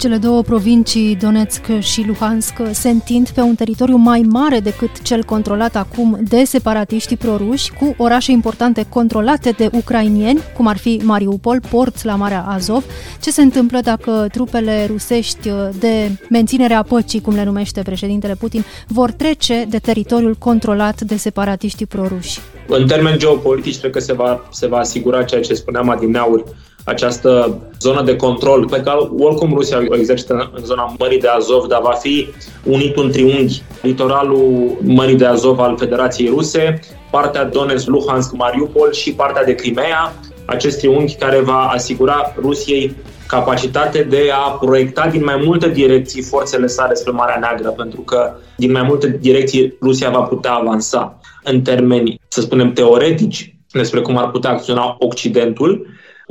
Cele 0.00 0.16
două 0.16 0.42
provincii, 0.42 1.16
Donetsk 1.16 1.78
și 1.78 2.04
Luhansk, 2.06 2.54
se 2.70 2.88
întind 2.88 3.28
pe 3.30 3.40
un 3.40 3.54
teritoriu 3.54 3.96
mai 3.96 4.20
mare 4.20 4.60
decât 4.60 5.02
cel 5.02 5.24
controlat 5.24 5.76
acum 5.76 6.18
de 6.28 6.44
separatiștii 6.44 7.16
proruși, 7.16 7.72
cu 7.72 7.94
orașe 7.98 8.30
importante 8.30 8.86
controlate 8.88 9.50
de 9.50 9.68
ucrainieni, 9.72 10.40
cum 10.56 10.66
ar 10.66 10.76
fi 10.76 11.00
Mariupol, 11.04 11.60
port 11.70 12.04
la 12.04 12.14
Marea 12.14 12.44
Azov. 12.48 12.84
Ce 13.20 13.30
se 13.30 13.42
întâmplă 13.42 13.80
dacă 13.80 14.26
trupele 14.32 14.86
rusești 14.86 15.50
de 15.78 16.10
menținere 16.30 16.74
a 16.74 16.82
păcii, 16.82 17.20
cum 17.20 17.34
le 17.34 17.44
numește 17.44 17.82
președintele 17.82 18.34
Putin, 18.34 18.64
vor 18.86 19.10
trece 19.10 19.66
de 19.68 19.78
teritoriul 19.78 20.34
controlat 20.34 21.00
de 21.00 21.16
separatiștii 21.16 21.86
proruși? 21.86 22.38
În 22.68 22.86
termeni 22.86 23.18
geopolitici, 23.18 23.78
cred 23.78 23.90
că 23.90 24.00
se 24.00 24.12
va, 24.12 24.48
se 24.50 24.66
va 24.66 24.78
asigura 24.78 25.22
ceea 25.22 25.40
ce 25.40 25.54
spuneam 25.54 25.88
adineauri, 25.88 26.44
această 26.84 27.58
zonă 27.80 28.02
de 28.02 28.16
control 28.16 28.68
pe 28.70 28.80
care 28.80 28.98
oricum 29.18 29.54
Rusia 29.54 29.78
o 29.88 29.96
exercită 29.96 30.50
în 30.54 30.64
zona 30.64 30.94
Mării 30.98 31.20
de 31.20 31.28
Azov, 31.28 31.66
dar 31.66 31.80
va 31.82 31.92
fi 31.92 32.26
unit 32.64 32.96
un 32.96 33.10
triunghi. 33.10 33.62
Litoralul 33.82 34.78
Mării 34.82 35.16
de 35.16 35.24
Azov 35.24 35.58
al 35.58 35.76
Federației 35.78 36.28
Ruse, 36.28 36.80
partea 37.10 37.44
Donetsk, 37.44 37.86
Luhansk, 37.86 38.32
Mariupol 38.32 38.92
și 38.92 39.12
partea 39.12 39.44
de 39.44 39.54
Crimea, 39.54 40.12
acest 40.44 40.78
triunghi 40.78 41.14
care 41.14 41.40
va 41.40 41.70
asigura 41.74 42.34
Rusiei 42.40 42.94
capacitate 43.26 44.02
de 44.02 44.30
a 44.32 44.50
proiecta 44.50 45.08
din 45.08 45.24
mai 45.24 45.42
multe 45.44 45.68
direcții 45.68 46.22
forțele 46.22 46.66
sale 46.66 46.94
spre 46.94 47.12
Marea 47.12 47.38
Neagră, 47.40 47.68
pentru 47.68 48.00
că 48.00 48.32
din 48.56 48.70
mai 48.70 48.82
multe 48.82 49.18
direcții 49.20 49.76
Rusia 49.82 50.10
va 50.10 50.20
putea 50.20 50.52
avansa 50.52 51.18
în 51.44 51.60
termeni, 51.62 52.20
să 52.28 52.40
spunem, 52.40 52.72
teoretici 52.72 53.54
despre 53.72 54.00
cum 54.00 54.16
ar 54.16 54.30
putea 54.30 54.50
acționa 54.50 54.96
Occidentul, 54.98 55.86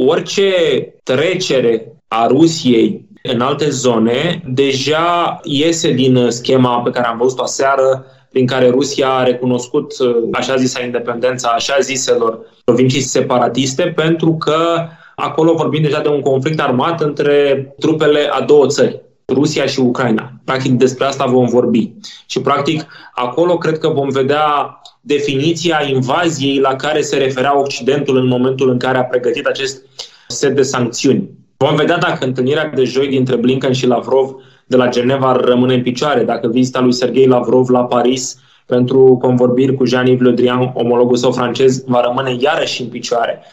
orice 0.07 0.51
trecere 1.03 1.93
a 2.07 2.27
Rusiei 2.27 3.07
în 3.23 3.41
alte 3.41 3.69
zone 3.69 4.41
deja 4.47 5.39
iese 5.43 5.91
din 5.91 6.29
schema 6.29 6.81
pe 6.81 6.89
care 6.89 7.07
am 7.07 7.17
văzut-o 7.17 7.43
aseară, 7.43 8.05
prin 8.31 8.45
care 8.45 8.69
Rusia 8.69 9.09
a 9.09 9.23
recunoscut 9.23 9.93
așa 10.33 10.55
zisa 10.55 10.83
independența 10.83 11.49
așa 11.49 11.79
ziselor 11.79 12.39
provincii 12.63 13.01
separatiste, 13.01 13.83
pentru 13.95 14.33
că 14.33 14.87
acolo 15.15 15.53
vorbim 15.53 15.81
deja 15.81 16.01
de 16.01 16.07
un 16.07 16.21
conflict 16.21 16.59
armat 16.59 17.01
între 17.01 17.67
trupele 17.79 18.29
a 18.31 18.41
două 18.41 18.67
țări. 18.67 19.01
Rusia 19.29 19.65
și 19.65 19.79
Ucraina. 19.79 20.31
Practic 20.43 20.71
despre 20.71 21.05
asta 21.05 21.25
vom 21.25 21.45
vorbi. 21.45 21.91
Și 22.25 22.41
practic 22.41 22.85
acolo 23.13 23.57
cred 23.57 23.77
că 23.77 23.87
vom 23.87 24.09
vedea 24.09 24.79
definiția 25.01 25.81
invaziei 25.89 26.59
la 26.59 26.75
care 26.75 27.01
se 27.01 27.17
referea 27.17 27.59
Occidentul 27.59 28.17
în 28.17 28.27
momentul 28.27 28.69
în 28.69 28.77
care 28.77 28.97
a 28.97 29.03
pregătit 29.03 29.45
acest 29.45 29.81
set 30.27 30.55
de 30.55 30.61
sancțiuni. 30.61 31.29
Vom 31.57 31.75
vedea 31.75 31.97
dacă 31.97 32.25
întâlnirea 32.25 32.71
de 32.75 32.83
joi 32.83 33.07
dintre 33.07 33.35
Blinken 33.35 33.73
și 33.73 33.87
Lavrov 33.87 34.35
de 34.65 34.75
la 34.75 34.89
Geneva 34.89 35.31
rămâne 35.31 35.73
în 35.73 35.81
picioare, 35.81 36.23
dacă 36.23 36.47
vizita 36.47 36.79
lui 36.79 36.93
Sergei 36.93 37.27
Lavrov 37.27 37.69
la 37.69 37.83
Paris 37.83 38.39
pentru 38.65 39.17
convorbiri 39.21 39.75
cu 39.75 39.85
Jean-Yves 39.85 40.21
Le 40.21 40.31
Drian, 40.31 40.71
omologul 40.73 41.15
său 41.15 41.31
francez, 41.31 41.83
va 41.85 42.01
rămâne 42.01 42.35
iarăși 42.39 42.81
în 42.81 42.87
picioare. 42.87 43.43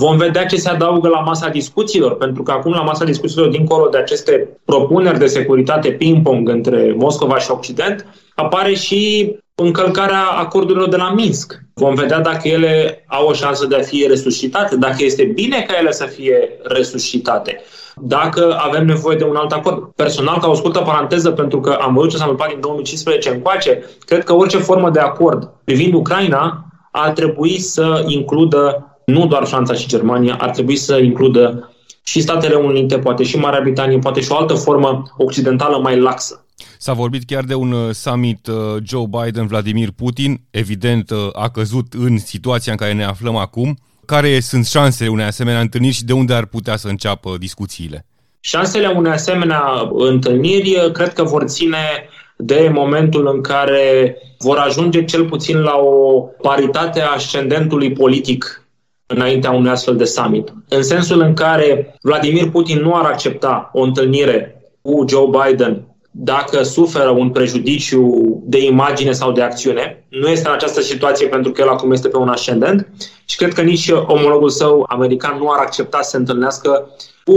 Vom 0.00 0.16
vedea 0.16 0.46
ce 0.46 0.56
se 0.56 0.68
adaugă 0.68 1.08
la 1.08 1.20
masa 1.20 1.48
discuțiilor, 1.48 2.16
pentru 2.16 2.42
că 2.42 2.50
acum 2.50 2.72
la 2.72 2.82
masa 2.82 3.04
discuțiilor, 3.04 3.48
dincolo 3.48 3.88
de 3.88 3.98
aceste 3.98 4.58
propuneri 4.64 5.18
de 5.18 5.26
securitate 5.26 5.90
ping-pong 5.90 6.48
între 6.48 6.94
Moscova 6.98 7.38
și 7.38 7.50
Occident, 7.50 8.06
apare 8.34 8.74
și 8.74 9.34
încălcarea 9.54 10.24
acordurilor 10.24 10.88
de 10.88 10.96
la 10.96 11.12
Minsk. 11.12 11.58
Vom 11.74 11.94
vedea 11.94 12.20
dacă 12.20 12.48
ele 12.48 13.04
au 13.06 13.28
o 13.28 13.32
șansă 13.32 13.66
de 13.66 13.76
a 13.76 13.82
fi 13.82 14.06
resuscitate, 14.08 14.76
dacă 14.76 14.96
este 14.98 15.24
bine 15.24 15.64
ca 15.68 15.78
ele 15.78 15.92
să 15.92 16.04
fie 16.04 16.48
resuscitate, 16.62 17.60
dacă 17.94 18.56
avem 18.60 18.84
nevoie 18.84 19.16
de 19.16 19.24
un 19.24 19.36
alt 19.36 19.52
acord. 19.52 19.92
Personal, 19.94 20.38
ca 20.38 20.48
o 20.48 20.54
scurtă 20.54 20.78
paranteză, 20.78 21.30
pentru 21.30 21.60
că 21.60 21.70
am 21.70 21.94
văzut 21.94 22.10
ce 22.10 22.16
s-a 22.16 22.22
întâmplat 22.22 22.48
din 22.48 22.60
2015 22.60 23.30
încoace, 23.30 23.84
cred 24.06 24.24
că 24.24 24.34
orice 24.34 24.58
formă 24.58 24.90
de 24.90 25.00
acord 25.00 25.52
privind 25.64 25.94
Ucraina 25.94 26.64
ar 26.90 27.10
trebui 27.10 27.58
să 27.58 28.04
includă 28.06 28.90
nu 29.06 29.26
doar 29.26 29.46
Franța 29.46 29.74
și 29.74 29.88
Germania, 29.88 30.36
ar 30.40 30.50
trebui 30.50 30.76
să 30.76 30.96
includă 30.96 31.72
și 32.04 32.20
Statele 32.20 32.54
Unite, 32.54 32.98
poate 32.98 33.22
și 33.22 33.36
Marea 33.36 33.60
Britanie, 33.60 33.98
poate 33.98 34.20
și 34.20 34.32
o 34.32 34.36
altă 34.36 34.54
formă 34.54 35.02
occidentală 35.16 35.78
mai 35.78 36.00
laxă. 36.00 36.46
S-a 36.78 36.92
vorbit 36.92 37.24
chiar 37.24 37.44
de 37.44 37.54
un 37.54 37.72
uh, 37.72 37.90
summit 37.92 38.46
uh, 38.46 38.54
Joe 38.82 39.04
Biden-Vladimir 39.06 39.88
Putin. 39.96 40.40
Evident, 40.50 41.10
uh, 41.10 41.18
a 41.32 41.50
căzut 41.50 41.92
în 41.92 42.18
situația 42.18 42.72
în 42.72 42.78
care 42.78 42.92
ne 42.92 43.04
aflăm 43.04 43.36
acum. 43.36 43.78
Care 44.04 44.40
sunt 44.40 44.66
șansele 44.66 45.08
unei 45.10 45.24
asemenea 45.24 45.60
întâlniri 45.60 45.94
și 45.94 46.04
de 46.04 46.12
unde 46.12 46.34
ar 46.34 46.46
putea 46.46 46.76
să 46.76 46.88
înceapă 46.88 47.36
discuțiile? 47.38 48.06
Șansele 48.40 48.86
unei 48.86 49.12
asemenea 49.12 49.90
întâlniri 49.92 50.90
cred 50.92 51.12
că 51.12 51.22
vor 51.22 51.44
ține 51.44 52.08
de 52.36 52.70
momentul 52.74 53.30
în 53.34 53.40
care 53.40 54.16
vor 54.38 54.56
ajunge 54.56 55.04
cel 55.04 55.24
puțin 55.24 55.58
la 55.58 55.76
o 55.76 56.20
paritate 56.20 57.00
a 57.00 57.12
ascendentului 57.14 57.92
polic 57.92 58.65
înaintea 59.06 59.50
unui 59.50 59.70
astfel 59.70 59.96
de 59.96 60.04
summit. 60.04 60.52
În 60.68 60.82
sensul 60.82 61.20
în 61.20 61.34
care 61.34 61.98
Vladimir 62.02 62.50
Putin 62.50 62.78
nu 62.78 62.94
ar 62.94 63.04
accepta 63.04 63.70
o 63.72 63.80
întâlnire 63.80 64.60
cu 64.82 65.04
Joe 65.08 65.28
Biden 65.30 65.86
dacă 66.18 66.62
suferă 66.62 67.10
un 67.10 67.30
prejudiciu 67.30 68.42
de 68.44 68.64
imagine 68.64 69.12
sau 69.12 69.32
de 69.32 69.42
acțiune. 69.42 70.06
Nu 70.08 70.28
este 70.28 70.48
în 70.48 70.54
această 70.54 70.80
situație 70.80 71.26
pentru 71.26 71.52
că 71.52 71.60
el 71.60 71.68
acum 71.68 71.92
este 71.92 72.08
pe 72.08 72.16
un 72.16 72.28
ascendent 72.28 72.88
și 73.24 73.36
cred 73.36 73.52
că 73.52 73.62
nici 73.62 73.90
omologul 74.06 74.48
său 74.48 74.84
american 74.88 75.38
nu 75.38 75.50
ar 75.50 75.58
accepta 75.58 76.02
să 76.02 76.10
se 76.10 76.16
întâlnească 76.16 76.90
cu 77.24 77.36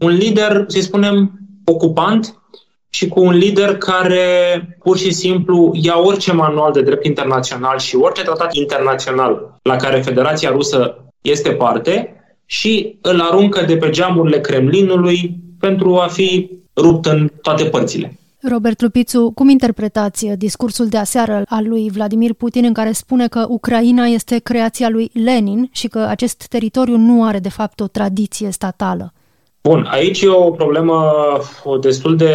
un 0.00 0.10
lider, 0.10 0.64
să 0.66 0.80
spunem, 0.80 1.30
ocupant 1.64 2.42
și 2.94 3.08
cu 3.08 3.20
un 3.20 3.32
lider 3.32 3.76
care 3.76 4.26
pur 4.82 4.98
și 4.98 5.12
simplu 5.12 5.70
ia 5.74 5.98
orice 5.98 6.32
manual 6.32 6.72
de 6.72 6.82
drept 6.82 7.06
internațional 7.06 7.78
și 7.78 7.96
orice 7.96 8.22
tratat 8.22 8.54
internațional 8.54 9.58
la 9.62 9.76
care 9.76 10.00
Federația 10.00 10.50
Rusă 10.50 10.96
este 11.20 11.50
parte 11.50 12.16
și 12.46 12.98
îl 13.00 13.20
aruncă 13.20 13.64
de 13.64 13.76
pe 13.76 13.90
geamurile 13.90 14.40
Kremlinului 14.40 15.36
pentru 15.60 15.96
a 15.96 16.06
fi 16.06 16.50
rupt 16.76 17.06
în 17.06 17.30
toate 17.42 17.64
părțile. 17.64 18.16
Robert 18.40 18.80
Lupițu, 18.80 19.30
cum 19.34 19.48
interpretați 19.48 20.26
discursul 20.26 20.86
de 20.86 20.96
aseară 20.96 21.42
al 21.48 21.68
lui 21.68 21.90
Vladimir 21.90 22.32
Putin 22.32 22.64
în 22.64 22.72
care 22.72 22.92
spune 22.92 23.28
că 23.28 23.46
Ucraina 23.48 24.04
este 24.04 24.38
creația 24.38 24.88
lui 24.88 25.10
Lenin 25.24 25.68
și 25.72 25.88
că 25.88 25.98
acest 25.98 26.46
teritoriu 26.48 26.96
nu 26.96 27.24
are 27.24 27.38
de 27.38 27.48
fapt 27.48 27.80
o 27.80 27.86
tradiție 27.86 28.50
statală? 28.50 29.12
Bun, 29.68 29.86
aici 29.90 30.20
e 30.20 30.28
o 30.28 30.50
problemă 30.50 31.12
o 31.64 31.76
destul 31.76 32.16
de 32.16 32.34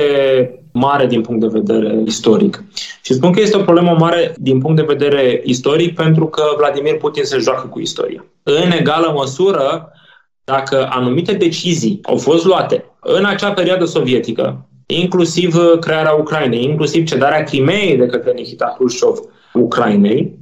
mare 0.71 1.05
din 1.05 1.21
punct 1.21 1.41
de 1.41 1.59
vedere 1.59 2.01
istoric. 2.05 2.63
Și 3.01 3.13
spun 3.13 3.31
că 3.31 3.41
este 3.41 3.57
o 3.57 3.63
problemă 3.63 3.95
mare 3.99 4.33
din 4.37 4.59
punct 4.59 4.75
de 4.75 4.93
vedere 4.93 5.41
istoric 5.45 5.95
pentru 5.95 6.27
că 6.27 6.43
Vladimir 6.57 6.97
Putin 6.97 7.23
se 7.23 7.37
joacă 7.37 7.67
cu 7.67 7.79
istoria. 7.79 8.25
În 8.43 8.71
egală 8.71 9.11
măsură, 9.15 9.91
dacă 10.43 10.87
anumite 10.91 11.33
decizii 11.33 11.99
au 12.03 12.17
fost 12.17 12.45
luate 12.45 12.85
în 12.99 13.25
acea 13.25 13.51
perioadă 13.51 13.85
sovietică, 13.85 14.67
inclusiv 14.85 15.55
crearea 15.79 16.13
Ucrainei, 16.13 16.63
inclusiv 16.63 17.07
cedarea 17.07 17.43
Crimeei 17.43 17.97
de 17.97 18.05
către 18.05 18.31
Nikita 18.31 18.73
Khrushchev 18.77 19.19
Ucrainei, 19.53 20.39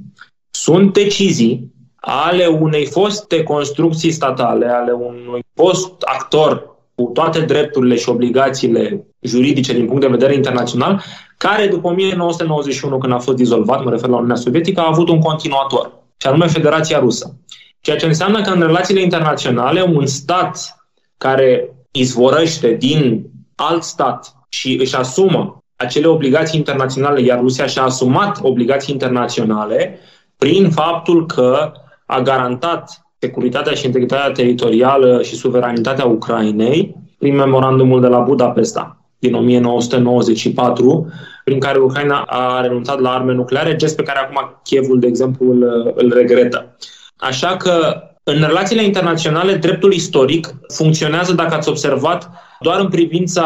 sunt 0.50 0.92
decizii 0.92 1.74
ale 2.00 2.46
unei 2.46 2.86
foste 2.86 3.42
construcții 3.42 4.10
statale, 4.10 4.66
ale 4.66 4.92
unui 4.92 5.40
post 5.54 5.92
actor 6.00 6.75
cu 6.96 7.10
toate 7.12 7.40
drepturile 7.40 7.96
și 7.96 8.08
obligațiile 8.08 9.06
juridice 9.20 9.72
din 9.72 9.86
punct 9.86 10.00
de 10.00 10.06
vedere 10.06 10.34
internațional, 10.34 11.02
care 11.36 11.66
după 11.66 11.88
1991, 11.88 12.98
când 12.98 13.12
a 13.12 13.18
fost 13.18 13.36
dizolvat, 13.36 13.84
mă 13.84 13.90
refer 13.90 14.08
la 14.08 14.14
Uniunea 14.14 14.36
Sovietică, 14.36 14.80
a 14.80 14.88
avut 14.88 15.08
un 15.08 15.20
continuator, 15.20 15.92
și 16.16 16.26
anume 16.26 16.46
Federația 16.46 16.98
Rusă. 16.98 17.40
Ceea 17.80 17.96
ce 17.96 18.06
înseamnă 18.06 18.42
că 18.42 18.50
în 18.50 18.60
relațiile 18.60 19.00
internaționale, 19.00 19.82
un 19.82 20.06
stat 20.06 20.86
care 21.18 21.70
izvorăște 21.90 22.72
din 22.72 23.30
alt 23.54 23.82
stat 23.82 24.34
și 24.48 24.76
își 24.80 24.96
asumă 24.96 25.64
acele 25.76 26.06
obligații 26.06 26.58
internaționale, 26.58 27.20
iar 27.20 27.38
Rusia 27.38 27.66
și-a 27.66 27.82
asumat 27.82 28.38
obligații 28.42 28.92
internaționale 28.92 29.98
prin 30.36 30.70
faptul 30.70 31.26
că 31.26 31.72
a 32.06 32.20
garantat 32.20 33.05
securitatea 33.18 33.72
și 33.72 33.86
integritatea 33.86 34.30
teritorială 34.30 35.22
și 35.22 35.34
suveranitatea 35.34 36.04
Ucrainei 36.04 36.96
prin 37.18 37.34
memorandumul 37.34 38.00
de 38.00 38.06
la 38.06 38.18
Budapesta 38.18 39.00
din 39.18 39.34
1994, 39.34 41.12
prin 41.44 41.58
care 41.58 41.78
Ucraina 41.78 42.20
a 42.20 42.60
renunțat 42.60 43.00
la 43.00 43.10
arme 43.10 43.32
nucleare, 43.32 43.76
gest 43.76 43.96
pe 43.96 44.02
care 44.02 44.18
acum 44.18 44.60
Kievul, 44.62 44.98
de 44.98 45.06
exemplu, 45.06 45.50
îl, 45.50 45.92
îl 45.94 46.12
regretă. 46.14 46.76
Așa 47.16 47.56
că 47.56 48.02
în 48.22 48.42
relațiile 48.46 48.84
internaționale, 48.84 49.54
dreptul 49.54 49.92
istoric 49.92 50.54
funcționează, 50.68 51.32
dacă 51.32 51.54
ați 51.54 51.68
observat, 51.68 52.30
doar 52.60 52.80
în 52.80 52.88
privința 52.88 53.44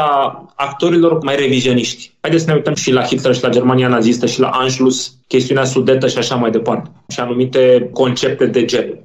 actorilor 0.54 1.22
mai 1.22 1.37
revizioniști. 1.37 2.12
Haideți 2.20 2.44
să 2.44 2.50
ne 2.50 2.56
uităm 2.56 2.74
și 2.74 2.92
la 2.92 3.02
Hitler 3.02 3.35
și 3.35 3.42
la 3.42 3.48
Germania 3.48 3.88
nazistă 3.88 4.26
și 4.26 4.40
la 4.40 4.48
Anschluss, 4.48 5.14
chestiunea 5.26 5.64
sudetă 5.64 6.09
și 6.09 6.18
așa 6.18 6.35
mai 6.35 6.50
departe, 6.50 6.90
și 7.09 7.20
anumite 7.20 7.90
concepte 7.92 8.46
de 8.46 8.64
gen. 8.64 8.98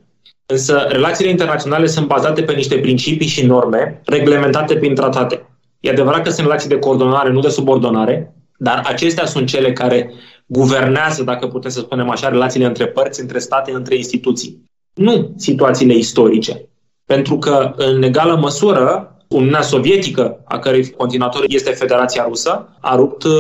Însă 0.46 0.86
relațiile 0.90 1.30
internaționale 1.30 1.86
sunt 1.86 2.08
bazate 2.08 2.42
pe 2.44 2.54
niște 2.54 2.78
principii 2.78 3.28
și 3.28 3.46
norme 3.46 4.02
reglementate 4.06 4.76
prin 4.76 4.96
tratate. 4.96 5.50
E 5.80 5.90
adevărat 5.90 6.24
că 6.24 6.30
sunt 6.30 6.46
relații 6.46 6.70
de 6.70 6.80
coordonare, 6.80 7.32
nu 7.32 7.40
de 7.40 7.50
subordonare, 7.50 8.36
dar 8.58 8.82
acestea 8.86 9.26
sunt 9.26 9.48
cele 9.48 9.74
care 9.74 10.12
guvernează, 10.46 11.24
dacă 11.24 11.48
putem 11.48 11.72
să 11.72 11.80
spunem 11.80 12.10
așa, 12.10 12.30
relațiile 12.30 12.66
între 12.66 12.88
părți, 12.88 13.22
între 13.22 13.40
state, 13.40 13.72
între 13.72 13.96
instituții. 13.96 14.64
Nu 14.94 15.34
situațiile 15.38 15.94
istorice. 15.94 16.70
Pentru 17.06 17.38
că, 17.38 17.74
în 17.76 18.04
egală 18.04 18.36
măsură, 18.36 19.16
Uniunea 19.28 19.62
Sovietică, 19.62 20.42
a 20.46 20.60
cărei 20.60 20.90
continuator 20.90 21.44
este 21.48 21.72
Federația 21.72 22.26
Rusă, 22.28 22.78
a 22.82 22.96
rupt 22.96 23.24
uh, 23.24 23.32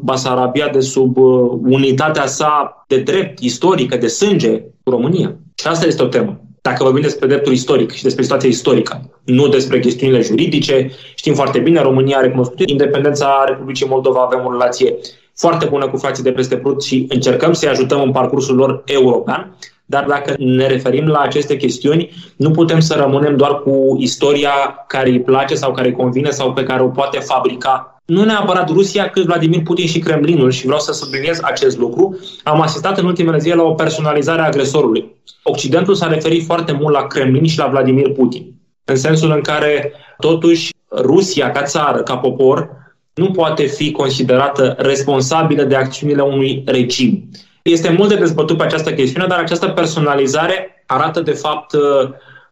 Basarabia 0.00 0.68
de 0.68 0.80
sub 0.80 1.16
uh, 1.16 1.50
unitatea 1.64 2.26
sa 2.26 2.84
de 2.88 2.98
drept 2.98 3.38
istorică, 3.38 3.96
de 3.96 4.06
sânge, 4.06 4.62
cu 4.90 4.96
România. 4.96 5.36
Și 5.54 5.66
asta 5.66 5.86
este 5.86 6.02
o 6.02 6.06
temă. 6.06 6.40
Dacă 6.62 6.82
vorbim 6.84 7.02
despre 7.02 7.26
dreptul 7.26 7.52
istoric 7.52 7.90
și 7.90 8.02
despre 8.02 8.22
situația 8.22 8.48
istorică, 8.48 9.10
nu 9.24 9.48
despre 9.48 9.80
chestiunile 9.80 10.20
juridice, 10.20 10.90
știm 11.14 11.34
foarte 11.34 11.58
bine, 11.58 11.82
România 11.82 12.18
a 12.18 12.20
recunoscut 12.20 12.68
independența 12.68 13.44
Republicii 13.48 13.86
Moldova, 13.86 14.20
avem 14.20 14.46
o 14.46 14.50
relație 14.50 14.94
foarte 15.36 15.66
bună 15.66 15.88
cu 15.88 15.96
frații 15.96 16.22
de 16.22 16.32
peste 16.32 16.56
Prut 16.56 16.82
și 16.82 17.06
încercăm 17.08 17.52
să-i 17.52 17.68
ajutăm 17.68 18.02
în 18.02 18.12
parcursul 18.12 18.56
lor 18.56 18.82
european, 18.86 19.56
dar 19.84 20.04
dacă 20.04 20.34
ne 20.38 20.66
referim 20.66 21.06
la 21.06 21.18
aceste 21.18 21.56
chestiuni, 21.56 22.10
nu 22.36 22.50
putem 22.50 22.80
să 22.80 22.94
rămânem 22.94 23.36
doar 23.36 23.62
cu 23.62 23.96
istoria 23.98 24.84
care 24.86 25.10
îi 25.10 25.20
place 25.20 25.54
sau 25.54 25.72
care 25.72 25.88
îi 25.88 25.94
convine 25.94 26.30
sau 26.30 26.52
pe 26.52 26.62
care 26.62 26.82
o 26.82 26.88
poate 26.88 27.18
fabrica 27.18 27.99
nu 28.10 28.24
neapărat 28.24 28.68
Rusia, 28.68 29.10
cât 29.10 29.24
Vladimir 29.24 29.62
Putin 29.62 29.86
și 29.86 29.98
Kremlinul 29.98 30.50
și 30.50 30.64
vreau 30.64 30.80
să 30.80 30.92
subliniez 30.92 31.38
acest 31.42 31.78
lucru. 31.78 32.18
Am 32.42 32.60
asistat 32.60 32.98
în 32.98 33.06
ultimele 33.06 33.38
zile 33.38 33.54
la 33.54 33.62
o 33.62 33.74
personalizare 33.74 34.40
a 34.40 34.44
agresorului. 34.44 35.16
Occidentul 35.42 35.94
s-a 35.94 36.06
referit 36.06 36.44
foarte 36.44 36.72
mult 36.72 36.94
la 36.94 37.06
Kremlin 37.06 37.46
și 37.46 37.58
la 37.58 37.66
Vladimir 37.66 38.12
Putin, 38.12 38.52
în 38.84 38.96
sensul 38.96 39.30
în 39.30 39.40
care, 39.40 39.92
totuși, 40.18 40.72
Rusia 40.96 41.50
ca 41.50 41.62
țară, 41.62 42.02
ca 42.02 42.16
popor, 42.16 42.70
nu 43.14 43.30
poate 43.30 43.64
fi 43.66 43.90
considerată 43.90 44.74
responsabilă 44.78 45.62
de 45.62 45.74
acțiunile 45.74 46.22
unui 46.22 46.62
regim. 46.66 47.28
Este 47.62 47.94
mult 47.98 48.08
de 48.08 48.14
dezbătut 48.14 48.56
pe 48.56 48.64
această 48.64 48.92
chestiune, 48.92 49.26
dar 49.26 49.38
această 49.38 49.68
personalizare 49.68 50.84
arată, 50.86 51.20
de 51.20 51.32
fapt, 51.32 51.74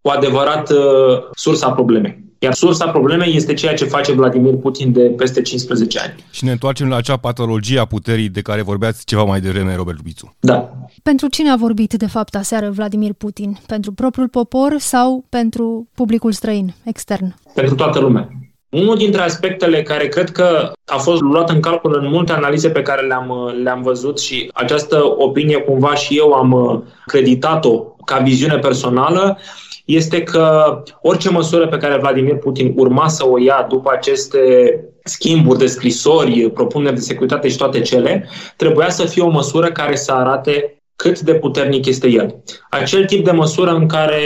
o 0.02 0.10
adevărată 0.10 0.74
sursa 1.32 1.70
problemei. 1.70 2.27
Iar 2.38 2.54
sursa 2.54 2.88
problemei 2.88 3.36
este 3.36 3.54
ceea 3.54 3.74
ce 3.74 3.84
face 3.84 4.12
Vladimir 4.12 4.54
Putin 4.54 4.92
de 4.92 5.00
peste 5.00 5.42
15 5.42 5.98
ani. 5.98 6.14
Și 6.30 6.44
ne 6.44 6.50
întoarcem 6.50 6.88
la 6.88 6.96
acea 6.96 7.16
patologie 7.16 7.78
a 7.78 7.84
puterii 7.84 8.28
de 8.28 8.40
care 8.40 8.62
vorbeați 8.62 9.04
ceva 9.04 9.24
mai 9.24 9.40
devreme, 9.40 9.74
Robert 9.74 9.96
Lubițu. 9.96 10.36
Da. 10.40 10.70
Pentru 11.02 11.28
cine 11.28 11.50
a 11.50 11.56
vorbit, 11.56 11.92
de 11.92 12.06
fapt, 12.06 12.34
aseară 12.34 12.70
Vladimir 12.70 13.12
Putin? 13.12 13.58
Pentru 13.66 13.92
propriul 13.92 14.28
popor 14.28 14.74
sau 14.78 15.24
pentru 15.28 15.88
publicul 15.94 16.32
străin, 16.32 16.74
extern? 16.84 17.34
Pentru 17.54 17.74
toată 17.74 17.98
lumea. 17.98 18.28
Unul 18.70 18.96
dintre 18.96 19.20
aspectele 19.20 19.82
care 19.82 20.08
cred 20.08 20.30
că 20.30 20.72
a 20.84 20.96
fost 20.96 21.20
luat 21.20 21.50
în 21.50 21.60
calcul 21.60 21.98
în 22.02 22.10
multe 22.10 22.32
analize 22.32 22.70
pe 22.70 22.82
care 22.82 23.06
le-am, 23.06 23.52
le-am 23.62 23.82
văzut 23.82 24.20
și 24.20 24.50
această 24.54 25.02
opinie 25.16 25.56
cumva 25.56 25.94
și 25.94 26.16
eu 26.16 26.32
am 26.32 26.82
creditat-o 27.06 27.80
ca 28.04 28.18
viziune 28.18 28.58
personală, 28.58 29.38
este 29.88 30.22
că 30.22 30.82
orice 31.02 31.30
măsură 31.30 31.68
pe 31.68 31.76
care 31.76 31.98
Vladimir 31.98 32.36
Putin 32.36 32.72
urma 32.76 33.08
să 33.08 33.26
o 33.26 33.38
ia 33.38 33.66
după 33.68 33.90
aceste 33.92 34.38
schimburi 35.04 35.58
de 35.58 35.66
scrisori, 35.66 36.50
propuneri 36.50 36.94
de 36.94 37.00
securitate 37.00 37.48
și 37.48 37.56
toate 37.56 37.80
cele, 37.80 38.28
trebuia 38.56 38.90
să 38.90 39.04
fie 39.04 39.22
o 39.22 39.30
măsură 39.30 39.72
care 39.72 39.96
să 39.96 40.12
arate 40.12 40.82
cât 40.96 41.20
de 41.20 41.34
puternic 41.34 41.86
este 41.86 42.08
el. 42.08 42.42
Acel 42.70 43.04
tip 43.04 43.24
de 43.24 43.30
măsură 43.30 43.70
în 43.70 43.86
care 43.86 44.20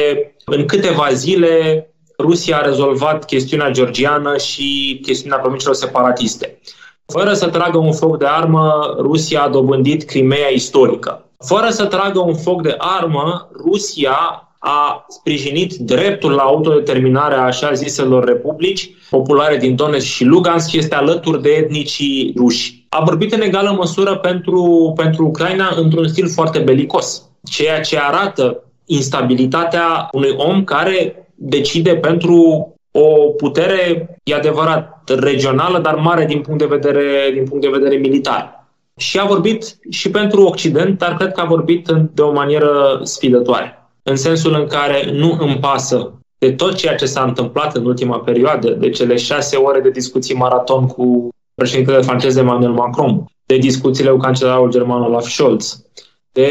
în 0.44 0.64
câteva 0.66 1.08
zile 1.12 1.86
Rusia 2.18 2.56
a 2.56 2.64
rezolvat 2.64 3.24
chestiunea 3.24 3.70
georgiană 3.70 4.36
și 4.36 4.98
chestiunea 5.02 5.38
provinciilor 5.38 5.76
separatiste. 5.76 6.58
Fără 7.06 7.32
să 7.32 7.48
tragă 7.48 7.78
un 7.78 7.92
foc 7.92 8.18
de 8.18 8.26
armă, 8.26 8.94
Rusia 8.98 9.42
a 9.42 9.48
dobândit 9.48 10.04
Crimea 10.04 10.48
istorică. 10.48 11.30
Fără 11.38 11.68
să 11.68 11.84
tragă 11.84 12.20
un 12.20 12.34
foc 12.34 12.62
de 12.62 12.74
armă, 12.78 13.48
Rusia 13.56 14.46
a 14.64 15.04
sprijinit 15.08 15.74
dreptul 15.74 16.30
la 16.32 16.42
autodeterminare 16.42 17.34
a 17.34 17.44
așa 17.44 17.72
ziselor 17.72 18.24
republici 18.24 18.90
populare 19.10 19.56
din 19.56 19.76
Donetsk 19.76 20.06
și 20.06 20.24
Lugansk 20.24 20.72
este 20.72 20.94
alături 20.94 21.42
de 21.42 21.50
etnicii 21.50 22.34
ruși. 22.36 22.86
A 22.88 23.04
vorbit 23.04 23.32
în 23.32 23.40
egală 23.40 23.74
măsură 23.78 24.16
pentru, 24.16 24.92
pentru 24.96 25.26
Ucraina 25.26 25.74
într-un 25.76 26.08
stil 26.08 26.28
foarte 26.28 26.58
belicos, 26.58 27.22
ceea 27.50 27.80
ce 27.80 27.98
arată 27.98 28.64
instabilitatea 28.86 30.08
unui 30.12 30.34
om 30.36 30.64
care 30.64 31.28
decide 31.34 31.96
pentru 31.96 32.66
o 32.90 33.08
putere, 33.36 34.08
e 34.22 34.34
adevărat, 34.34 35.10
regională, 35.20 35.78
dar 35.78 35.94
mare 35.94 36.24
din 36.24 36.40
punct 36.40 36.58
de 36.58 36.76
vedere, 36.76 37.30
din 37.32 37.44
punct 37.44 37.62
de 37.62 37.78
vedere 37.78 37.96
militar. 37.96 38.66
Și 38.96 39.18
a 39.18 39.24
vorbit 39.24 39.78
și 39.90 40.10
pentru 40.10 40.42
Occident, 40.42 40.98
dar 40.98 41.16
cred 41.16 41.32
că 41.32 41.40
a 41.40 41.46
vorbit 41.46 41.88
de 42.12 42.22
o 42.22 42.32
manieră 42.32 43.00
sfidătoare 43.02 43.81
în 44.02 44.16
sensul 44.16 44.54
în 44.54 44.66
care 44.66 45.10
nu 45.12 45.36
îmi 45.40 45.58
pasă 45.58 46.12
de 46.38 46.52
tot 46.52 46.74
ceea 46.74 46.94
ce 46.94 47.06
s-a 47.06 47.22
întâmplat 47.22 47.76
în 47.76 47.84
ultima 47.84 48.18
perioadă, 48.18 48.70
de 48.70 48.90
cele 48.90 49.16
șase 49.16 49.56
ore 49.56 49.80
de 49.80 49.90
discuții 49.90 50.34
maraton 50.34 50.86
cu 50.86 51.28
președintele 51.54 52.00
francez 52.00 52.36
Emmanuel 52.36 52.72
Macron, 52.72 53.24
de 53.46 53.56
discuțiile 53.56 54.10
cu 54.10 54.16
cancelarul 54.16 54.70
german 54.70 55.02
Olaf 55.02 55.26
Scholz, 55.28 55.86
de 56.32 56.50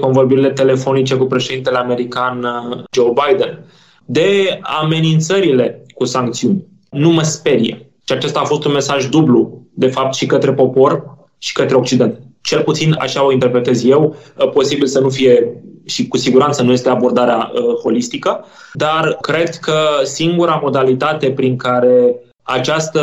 convorbirile 0.00 0.50
telefonice 0.50 1.16
cu 1.16 1.24
președintele 1.24 1.76
american 1.76 2.44
uh, 2.44 2.82
Joe 2.92 3.12
Biden, 3.12 3.64
de 4.04 4.58
amenințările 4.62 5.84
cu 5.94 6.04
sancțiuni. 6.04 6.66
Nu 6.90 7.10
mă 7.10 7.22
sperie. 7.22 7.92
Și 8.06 8.12
acesta 8.12 8.40
a 8.40 8.44
fost 8.44 8.64
un 8.64 8.72
mesaj 8.72 9.08
dublu, 9.08 9.66
de 9.74 9.86
fapt, 9.86 10.14
și 10.14 10.26
către 10.26 10.52
popor 10.52 11.04
și 11.38 11.52
către 11.52 11.76
Occident. 11.76 12.18
Cel 12.42 12.62
puțin 12.62 12.96
așa 12.98 13.24
o 13.24 13.32
interpretez 13.32 13.84
eu, 13.84 14.16
uh, 14.36 14.50
posibil 14.50 14.86
să 14.86 15.00
nu 15.00 15.08
fie 15.08 15.62
și 15.84 16.08
cu 16.08 16.16
siguranță 16.16 16.62
nu 16.62 16.72
este 16.72 16.88
abordarea 16.88 17.50
uh, 17.54 17.74
holistică, 17.82 18.44
dar 18.72 19.16
cred 19.20 19.54
că 19.54 19.76
singura 20.02 20.60
modalitate 20.62 21.30
prin 21.30 21.56
care 21.56 22.14
această 22.42 23.00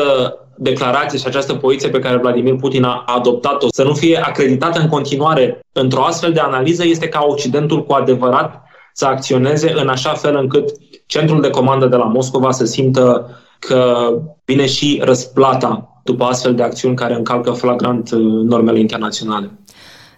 declarație 0.57 1.19
și 1.19 1.27
această 1.27 1.53
poziție 1.53 1.89
pe 1.89 1.99
care 1.99 2.17
Vladimir 2.17 2.55
Putin 2.55 2.83
a 2.83 3.03
adoptat-o 3.05 3.67
să 3.71 3.83
nu 3.83 3.93
fie 3.93 4.17
acreditată 4.17 4.79
în 4.79 4.87
continuare 4.87 5.59
într-o 5.71 6.03
astfel 6.03 6.33
de 6.33 6.39
analiză 6.39 6.85
este 6.85 7.07
ca 7.07 7.25
Occidentul 7.27 7.85
cu 7.85 7.93
adevărat 7.93 8.61
să 8.93 9.05
acționeze 9.05 9.73
în 9.75 9.87
așa 9.87 10.13
fel 10.13 10.35
încât 10.35 10.69
centrul 11.05 11.41
de 11.41 11.49
comandă 11.49 11.85
de 11.85 11.95
la 11.95 12.03
Moscova 12.03 12.51
să 12.51 12.65
simtă 12.65 13.29
că 13.59 14.09
vine 14.45 14.65
și 14.65 15.01
răsplata 15.03 15.96
după 16.07 16.23
astfel 16.23 16.55
de 16.55 16.63
acțiuni 16.63 16.95
care 16.95 17.13
încalcă 17.13 17.51
flagrant 17.51 18.11
uh, 18.11 18.19
normele 18.43 18.79
internaționale. 18.79 19.51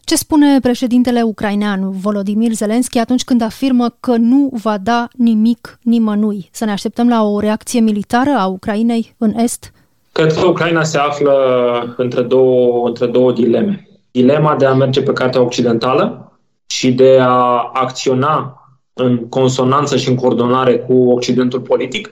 Ce 0.03 0.15
spune 0.15 0.59
președintele 0.59 1.21
ucrainean 1.21 1.91
Volodymyr 1.91 2.51
Zelensky 2.51 2.99
atunci 2.99 3.23
când 3.23 3.41
afirmă 3.41 3.95
că 3.99 4.15
nu 4.17 4.49
va 4.63 4.77
da 4.77 5.07
nimic 5.17 5.79
nimănui? 5.81 6.49
Să 6.51 6.65
ne 6.65 6.71
așteptăm 6.71 7.07
la 7.09 7.23
o 7.23 7.39
reacție 7.39 7.79
militară 7.79 8.29
a 8.37 8.45
Ucrainei 8.45 9.15
în 9.17 9.33
Est? 9.37 9.71
Cred 10.11 10.33
că 10.33 10.47
Ucraina 10.47 10.83
se 10.83 10.97
află 10.97 11.33
între 11.97 12.21
două, 12.21 12.87
între 12.87 13.05
două 13.05 13.31
dileme. 13.31 13.87
Dilema 14.11 14.55
de 14.55 14.65
a 14.65 14.73
merge 14.73 15.01
pe 15.01 15.13
cartea 15.13 15.41
occidentală 15.41 16.31
și 16.65 16.91
de 16.91 17.17
a 17.21 17.69
acționa 17.73 18.53
în 18.93 19.29
consonanță 19.29 19.97
și 19.97 20.09
în 20.09 20.15
coordonare 20.15 20.77
cu 20.77 20.93
Occidentul 20.93 21.59
politic, 21.59 22.07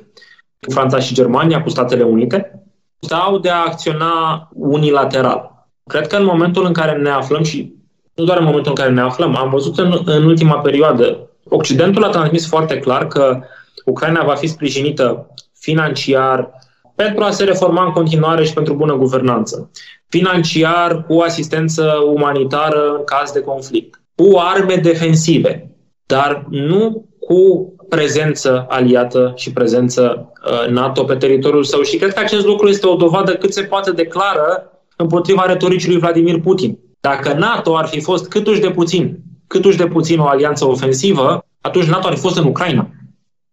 cu 0.62 0.72
Franța 0.72 1.00
și 1.00 1.14
Germania, 1.14 1.64
cu 1.64 1.70
Statele 1.70 2.04
Unite, 2.04 2.67
sau 3.00 3.38
de 3.38 3.50
a 3.50 3.64
acționa 3.66 4.48
unilateral. 4.54 5.68
Cred 5.84 6.08
că 6.08 6.16
în 6.16 6.26
momentul 6.26 6.66
în 6.66 6.74
care 6.74 6.98
ne 6.98 7.10
aflăm 7.10 7.44
și 7.44 7.76
nu 8.14 8.24
doar 8.24 8.38
în 8.38 8.46
momentul 8.46 8.72
în 8.76 8.84
care 8.84 8.94
ne 8.94 9.02
aflăm, 9.02 9.36
am 9.36 9.50
văzut 9.50 9.78
în, 9.78 10.02
în 10.06 10.26
ultima 10.26 10.60
perioadă, 10.60 11.28
Occidentul 11.50 12.04
a 12.04 12.10
transmis 12.10 12.48
foarte 12.48 12.80
clar 12.80 13.08
că 13.08 13.40
Ucraina 13.86 14.24
va 14.24 14.36
fi 14.36 14.48
sprijinită 14.48 15.34
financiar 15.60 16.52
pentru 16.96 17.24
a 17.24 17.32
se 17.32 17.44
reforma 17.44 17.86
în 17.86 17.92
continuare 17.92 18.44
și 18.44 18.54
pentru 18.54 18.74
bună 18.74 18.96
guvernanță, 18.96 19.72
financiar 20.08 21.04
cu 21.04 21.20
asistență 21.20 21.94
umanitară 22.14 22.96
în 22.98 23.04
caz 23.04 23.32
de 23.32 23.42
conflict, 23.42 24.02
cu 24.16 24.38
arme 24.38 24.76
defensive, 24.76 25.72
dar 26.06 26.46
nu 26.50 27.06
cu 27.20 27.74
prezență 27.90 28.66
aliată 28.70 29.34
și 29.36 29.52
prezență 29.52 30.32
uh, 30.46 30.70
NATO 30.70 31.04
pe 31.04 31.16
teritoriul 31.16 31.64
său. 31.64 31.82
Și 31.82 31.98
cred 31.98 32.14
că 32.14 32.20
acest 32.20 32.46
lucru 32.46 32.68
este 32.68 32.88
o 32.88 32.96
dovadă 32.96 33.36
cât 33.36 33.54
se 33.54 33.62
poate 33.62 33.92
declară 33.92 34.72
împotriva 34.96 35.46
retoricii 35.46 35.90
lui 35.90 36.00
Vladimir 36.00 36.40
Putin. 36.40 36.80
Dacă 37.00 37.34
NATO 37.34 37.78
ar 37.78 37.88
fi 37.88 38.02
fost 38.02 38.28
câtuși 38.30 38.60
de 38.60 38.70
puțin, 38.70 39.20
câtuși 39.48 39.78
de 39.78 39.88
puțin 39.88 40.20
o 40.20 40.28
alianță 40.28 40.66
ofensivă, 40.66 41.46
atunci 41.62 41.86
NATO 41.86 42.08
ar 42.08 42.14
fi 42.14 42.20
fost 42.20 42.38
în 42.38 42.46
Ucraina. 42.46 42.90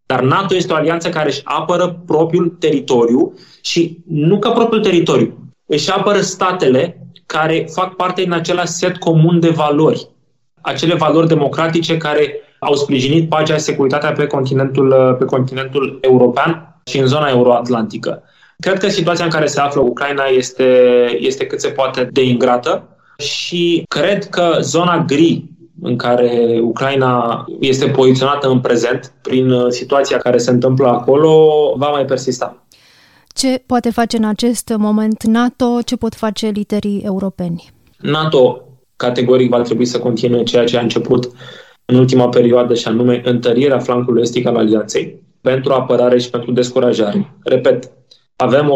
Dar 0.07 0.23
NATO 0.23 0.55
este 0.55 0.73
o 0.73 0.77
alianță 0.77 1.09
care 1.09 1.29
își 1.29 1.41
apără 1.45 2.03
propriul 2.07 2.57
teritoriu 2.59 3.35
și 3.63 3.99
nu 4.09 4.39
ca 4.39 4.51
propriul 4.51 4.83
teritoriu, 4.83 5.53
își 5.67 5.91
apără 5.91 6.21
statele 6.21 7.09
care 7.27 7.67
fac 7.73 7.95
parte 7.95 8.23
din 8.23 8.33
același 8.33 8.67
set 8.73 8.97
comun 8.97 9.41
de 9.41 9.49
valori. 9.49 10.09
Acele 10.61 10.95
valori 10.95 11.29
democratice 11.29 11.97
care 11.97 12.41
au 12.65 12.75
sprijinit 12.75 13.29
pacea 13.29 13.55
și 13.55 13.61
securitatea 13.61 14.13
pe 14.13 14.27
continentul, 14.27 15.17
pe 15.19 15.25
continentul 15.25 15.99
european 16.01 16.81
și 16.85 16.99
în 16.99 17.07
zona 17.07 17.29
euroatlantică. 17.29 18.23
Cred 18.61 18.79
că 18.79 18.89
situația 18.89 19.25
în 19.25 19.31
care 19.31 19.47
se 19.47 19.61
află 19.61 19.81
Ucraina 19.81 20.25
este, 20.25 20.65
este 21.19 21.47
cât 21.47 21.61
se 21.61 21.69
poate 21.69 22.09
de 22.13 22.25
ingrată 22.25 22.89
și 23.19 23.85
cred 23.89 24.29
că 24.29 24.57
zona 24.61 25.05
gri 25.07 25.45
în 25.83 25.97
care 25.97 26.59
Ucraina 26.63 27.45
este 27.61 27.89
poziționată 27.89 28.49
în 28.49 28.61
prezent, 28.61 29.13
prin 29.23 29.51
uh, 29.51 29.67
situația 29.69 30.19
care 30.19 30.39
se 30.39 30.51
întâmplă 30.51 30.87
acolo, 30.87 31.49
va 31.77 31.89
mai 31.89 32.05
persista. 32.05 32.67
Ce 33.29 33.63
poate 33.67 33.91
face 33.91 34.17
în 34.17 34.25
acest 34.25 34.73
moment 34.77 35.23
NATO? 35.23 35.79
Ce 35.85 35.97
pot 35.97 36.15
face 36.15 36.47
literii 36.47 37.01
europeni? 37.05 37.73
NATO 37.99 38.61
categoric 38.97 39.51
va 39.51 39.61
trebui 39.61 39.85
să 39.85 39.99
continue 39.99 40.43
ceea 40.43 40.65
ce 40.65 40.77
a 40.77 40.81
început 40.81 41.31
în 41.85 41.97
ultima 41.97 42.29
perioadă 42.29 42.75
și 42.75 42.89
anume 42.89 43.21
întărirea 43.25 43.79
flancului 43.79 44.23
estic 44.23 44.47
al 44.47 44.57
alianței 44.57 45.23
pentru 45.41 45.73
apărare 45.73 46.19
și 46.19 46.31
pentru 46.31 46.53
descurajare. 46.53 47.35
Repet, 47.43 47.91
avem 48.37 48.73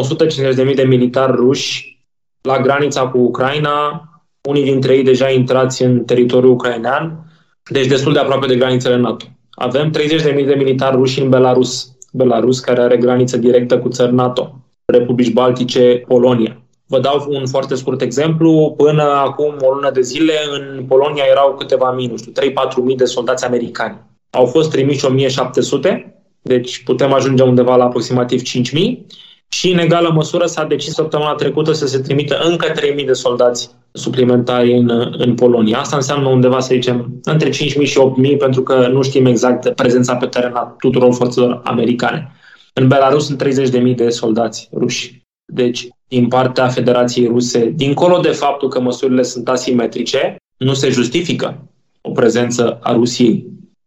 150.000 0.68 0.75
de 0.75 0.83
militari 0.83 1.37
ruși 1.37 1.99
la 2.40 2.61
granița 2.61 3.09
cu 3.09 3.18
Ucraina, 3.18 4.03
unii 4.49 4.64
dintre 4.64 4.97
ei 4.97 5.03
deja 5.03 5.31
intrați 5.31 5.83
în 5.83 6.05
teritoriul 6.05 6.53
ucrainean, 6.53 7.33
deci 7.71 7.87
destul 7.87 8.12
de 8.12 8.18
aproape 8.18 8.47
de 8.47 8.57
granițele 8.57 8.97
NATO. 8.97 9.25
Avem 9.51 9.90
30.000 9.90 10.47
de 10.47 10.55
militari 10.57 10.97
ruși 10.97 11.23
în 11.23 11.29
Belarus, 11.29 11.97
Belarus 12.12 12.61
care 12.61 12.81
are 12.81 12.97
graniță 12.97 13.37
directă 13.37 13.79
cu 13.79 13.88
țări 13.88 14.14
NATO, 14.14 14.64
Republici 14.85 15.33
Baltice, 15.33 16.03
Polonia. 16.07 16.62
Vă 16.88 17.01
dau 17.01 17.27
un 17.29 17.46
foarte 17.46 17.74
scurt 17.74 18.01
exemplu. 18.01 18.74
Până 18.77 19.03
acum 19.03 19.57
o 19.61 19.72
lună 19.72 19.90
de 19.90 20.01
zile, 20.01 20.33
în 20.51 20.85
Polonia 20.85 21.24
erau 21.31 21.55
câteva 21.55 21.92
mii, 21.92 22.07
nu 22.07 22.16
știu, 22.16 22.33
3-4 22.33 22.35
mii 22.83 22.96
de 22.96 23.05
soldați 23.05 23.44
americani. 23.44 24.01
Au 24.31 24.46
fost 24.46 24.70
trimiși 24.70 25.05
1700, 25.05 26.22
deci 26.42 26.83
putem 26.85 27.12
ajunge 27.12 27.42
undeva 27.42 27.77
la 27.77 27.85
aproximativ 27.85 28.42
5000 28.42 29.07
și 29.48 29.70
în 29.72 29.79
egală 29.79 30.11
măsură 30.14 30.46
s-a 30.46 30.64
decis 30.64 30.92
săptămâna 30.92 31.35
trecută 31.35 31.72
să 31.72 31.87
se 31.87 31.98
trimită 31.98 32.38
încă 32.42 32.72
3.000 32.72 33.05
de 33.07 33.12
soldați 33.12 33.70
suplimentari 33.92 34.72
în, 34.72 35.14
în 35.18 35.35
Polonia. 35.35 35.79
Asta 35.79 35.96
înseamnă 35.96 36.29
undeva, 36.29 36.61
să 36.61 36.74
zicem, 36.74 37.20
între 37.22 37.48
5.000 37.48 37.55
și 37.55 38.01
8.000, 38.33 38.38
pentru 38.38 38.62
că 38.62 38.88
nu 38.88 39.03
știm 39.03 39.27
exact 39.27 39.74
prezența 39.74 40.16
pe 40.16 40.27
teren 40.27 40.55
a 40.55 40.77
tuturor 40.79 41.14
forțelor 41.14 41.61
americane. 41.64 42.33
În 42.72 42.88
Belarus 42.88 43.27
sunt 43.27 43.44
30.000 43.44 43.94
de 43.94 44.09
soldați 44.09 44.68
ruși. 44.72 45.22
Deci, 45.53 45.88
din 46.09 46.29
partea 46.29 46.68
Federației 46.68 47.27
Ruse, 47.27 47.73
dincolo 47.77 48.18
de 48.18 48.31
faptul 48.31 48.68
că 48.68 48.81
măsurile 48.81 49.23
sunt 49.23 49.49
asimetrice, 49.49 50.37
nu 50.57 50.75
se 50.75 50.88
justifică 50.88 51.68
o 52.01 52.11
prezență 52.11 52.79
a 52.83 52.92
Rusiei 52.92 53.47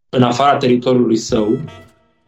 în 0.09 0.23
afara 0.23 0.57
teritoriului 0.57 1.17
său, 1.17 1.57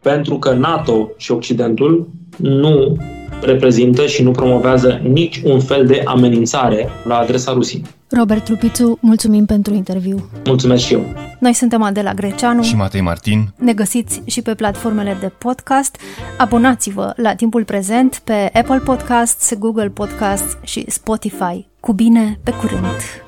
pentru 0.02 0.38
că 0.38 0.52
NATO 0.52 1.10
și 1.16 1.30
Occidentul 1.30 2.08
nu 2.36 2.96
reprezintă 3.42 4.06
și 4.06 4.22
nu 4.22 4.30
promovează 4.30 5.00
nici 5.02 5.40
un 5.44 5.60
fel 5.60 5.86
de 5.86 6.02
amenințare 6.04 6.88
la 7.04 7.16
adresa 7.16 7.52
Rusiei. 7.52 7.84
Robert 8.08 8.48
Lupițu, 8.48 8.98
mulțumim 9.00 9.44
pentru 9.44 9.74
interviu. 9.74 10.28
Mulțumesc 10.44 10.84
și 10.84 10.92
eu. 10.92 11.04
Noi 11.38 11.52
suntem 11.52 11.82
Adela 11.82 12.12
Greceanu 12.14 12.62
și 12.62 12.76
Matei 12.76 13.00
Martin. 13.00 13.52
Ne 13.56 13.72
găsiți 13.72 14.22
și 14.26 14.42
pe 14.42 14.54
platformele 14.54 15.16
de 15.20 15.32
podcast. 15.38 15.96
Abonați-vă 16.38 17.12
la 17.16 17.34
timpul 17.34 17.64
prezent 17.64 18.20
pe 18.24 18.50
Apple 18.52 18.78
Podcasts, 18.84 19.54
Google 19.58 19.88
Podcasts 19.88 20.56
și 20.62 20.84
Spotify. 20.88 21.66
Cu 21.80 21.92
bine, 21.92 22.38
pe 22.42 22.50
curând! 22.50 23.22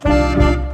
thank 0.00 0.42
you 0.42 0.67